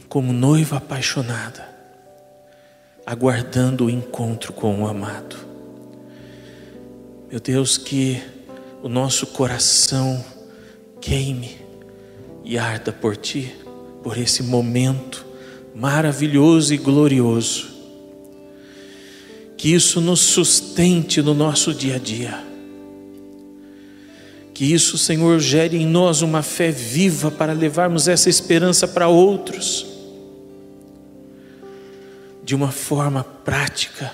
como 0.09 0.33
noiva 0.33 0.77
apaixonada, 0.77 1.67
aguardando 3.05 3.85
o 3.85 3.89
encontro 3.89 4.51
com 4.51 4.83
o 4.83 4.87
amado. 4.87 5.37
Meu 7.29 7.39
Deus, 7.39 7.77
que 7.77 8.21
o 8.83 8.89
nosso 8.89 9.27
coração 9.27 10.23
queime 10.99 11.57
e 12.43 12.57
arda 12.57 12.91
por 12.91 13.15
Ti, 13.15 13.55
por 14.03 14.17
esse 14.17 14.43
momento 14.43 15.25
maravilhoso 15.73 16.73
e 16.73 16.77
glorioso. 16.77 17.69
Que 19.55 19.73
isso 19.73 20.01
nos 20.01 20.19
sustente 20.19 21.21
no 21.21 21.33
nosso 21.33 21.73
dia 21.73 21.95
a 21.95 21.99
dia. 21.99 22.50
Que 24.53 24.73
isso, 24.73 24.97
Senhor, 24.97 25.39
gere 25.39 25.77
em 25.77 25.85
nós 25.85 26.21
uma 26.21 26.43
fé 26.43 26.71
viva 26.71 27.31
para 27.31 27.53
levarmos 27.53 28.07
essa 28.07 28.29
esperança 28.29 28.87
para 28.87 29.07
outros 29.07 29.91
de 32.43 32.55
uma 32.55 32.69
forma 32.69 33.23
prática, 33.23 34.11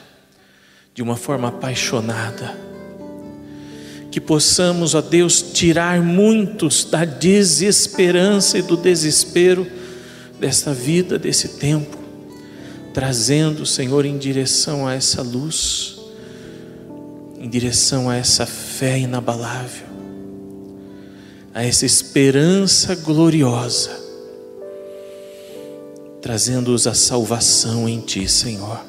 de 0.94 1.02
uma 1.02 1.16
forma 1.16 1.48
apaixonada. 1.48 2.56
Que 4.12 4.22
possamos, 4.22 4.94
ó 4.94 5.02
Deus, 5.02 5.42
tirar 5.42 6.02
muitos 6.02 6.84
da 6.84 7.04
desesperança 7.04 8.60
e 8.60 8.62
do 8.62 8.78
desespero 8.78 9.66
desta 10.40 10.74
vida, 10.74 11.18
desse 11.18 11.58
tempo, 11.58 11.98
trazendo, 12.94 13.66
Senhor, 13.66 14.06
em 14.06 14.18
direção 14.18 14.88
a 14.88 14.94
essa 14.94 15.22
luz, 15.22 15.98
em 17.40 17.50
direção 17.50 18.10
a 18.10 18.16
essa 18.16 18.46
fé 18.46 19.00
inabalável, 19.00 19.87
a 21.58 21.64
essa 21.64 21.88
esperança 21.88 22.94
gloriosa 22.94 24.06
trazendo-os 26.22 26.86
a 26.86 26.94
salvação 26.94 27.90
em 27.90 28.00
Ti, 28.00 28.28
Senhor, 28.28 28.80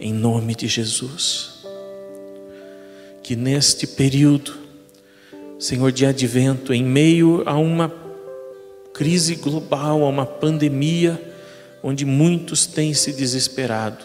em 0.00 0.10
nome 0.10 0.54
de 0.54 0.66
Jesus. 0.66 1.64
Que 3.22 3.36
neste 3.36 3.86
período, 3.86 4.54
Senhor, 5.58 5.92
de 5.92 6.06
advento, 6.06 6.72
em 6.72 6.82
meio 6.82 7.42
a 7.44 7.58
uma 7.58 7.92
crise 8.94 9.34
global, 9.34 10.02
a 10.02 10.08
uma 10.08 10.24
pandemia, 10.24 11.20
onde 11.82 12.06
muitos 12.06 12.66
têm 12.66 12.94
se 12.94 13.12
desesperado, 13.12 14.04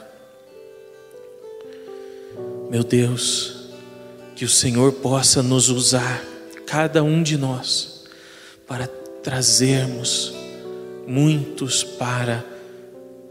meu 2.70 2.84
Deus, 2.84 3.70
que 4.36 4.43
o 4.43 4.50
Senhor 4.50 4.91
possa 4.91 5.41
nos 5.41 5.70
usar, 5.70 6.35
cada 6.66 7.03
um 7.03 7.22
de 7.22 7.38
nós, 7.38 8.03
para 8.68 8.88
trazermos 9.24 10.34
muitos 11.07 11.84
para 11.84 12.43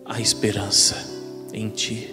a 0.05 0.21
esperança 0.21 0.97
em 1.53 1.69
Ti. 1.69 2.11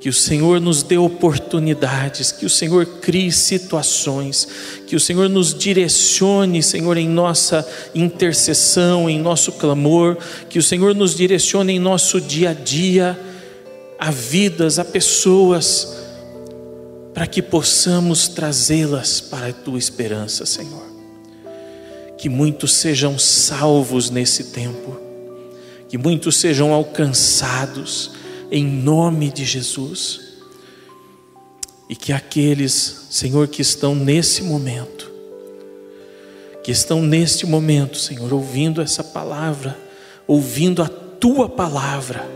Que 0.00 0.08
o 0.10 0.12
Senhor 0.12 0.60
nos 0.60 0.82
dê 0.82 0.98
oportunidades, 0.98 2.30
que 2.30 2.44
o 2.44 2.50
Senhor 2.50 2.84
crie 3.00 3.32
situações, 3.32 4.46
que 4.86 4.94
o 4.94 5.00
Senhor 5.00 5.30
nos 5.30 5.54
direcione, 5.54 6.62
Senhor, 6.62 6.98
em 6.98 7.08
nossa 7.08 7.66
intercessão, 7.94 9.08
em 9.08 9.18
nosso 9.18 9.52
clamor, 9.52 10.18
que 10.50 10.58
o 10.58 10.62
Senhor 10.62 10.94
nos 10.94 11.14
direcione 11.14 11.72
em 11.72 11.78
nosso 11.78 12.20
dia 12.20 12.50
a 12.50 12.52
dia, 12.52 13.18
a 13.98 14.10
vidas, 14.10 14.78
a 14.78 14.84
pessoas, 14.84 16.03
para 17.14 17.26
que 17.26 17.40
possamos 17.40 18.28
trazê-las 18.28 19.20
para 19.20 19.46
a 19.48 19.52
Tua 19.52 19.78
esperança, 19.78 20.44
Senhor 20.44 20.94
que 22.24 22.28
muitos 22.30 22.72
sejam 22.72 23.18
salvos 23.18 24.08
nesse 24.08 24.44
tempo, 24.44 24.98
que 25.90 25.98
muitos 25.98 26.36
sejam 26.36 26.72
alcançados 26.72 28.12
em 28.50 28.64
nome 28.64 29.30
de 29.30 29.44
Jesus. 29.44 30.22
E 31.86 31.94
que 31.94 32.14
aqueles, 32.14 33.08
Senhor, 33.10 33.46
que 33.46 33.60
estão 33.60 33.94
nesse 33.94 34.42
momento, 34.42 35.12
que 36.62 36.72
estão 36.72 37.02
neste 37.02 37.44
momento, 37.44 37.98
Senhor, 37.98 38.32
ouvindo 38.32 38.80
essa 38.80 39.04
palavra, 39.04 39.78
ouvindo 40.26 40.82
a 40.82 40.88
tua 40.88 41.46
palavra, 41.46 42.26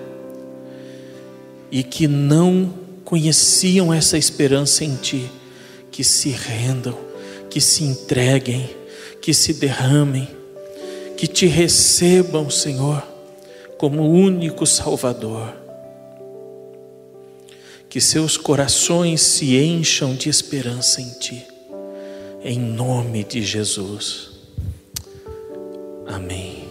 e 1.71 1.83
que 1.83 2.07
não 2.07 2.75
conheciam 3.09 3.91
essa 3.91 4.19
esperança 4.19 4.85
em 4.85 4.95
ti, 4.95 5.31
que 5.91 6.05
se 6.05 6.29
rendam, 6.29 6.95
que 7.49 7.59
se 7.59 7.83
entreguem, 7.83 8.69
que 9.23 9.33
se 9.33 9.55
derramem, 9.55 10.29
que 11.17 11.27
te 11.27 11.47
recebam, 11.47 12.51
Senhor, 12.51 13.03
como 13.79 14.07
único 14.07 14.67
Salvador. 14.67 15.55
Que 17.89 17.99
seus 17.99 18.37
corações 18.37 19.23
se 19.23 19.57
encham 19.57 20.15
de 20.15 20.29
esperança 20.29 21.01
em 21.01 21.09
Ti, 21.19 21.47
em 22.45 22.61
nome 22.61 23.25
de 23.25 23.43
Jesus. 23.43 24.33
Amém. 26.07 26.68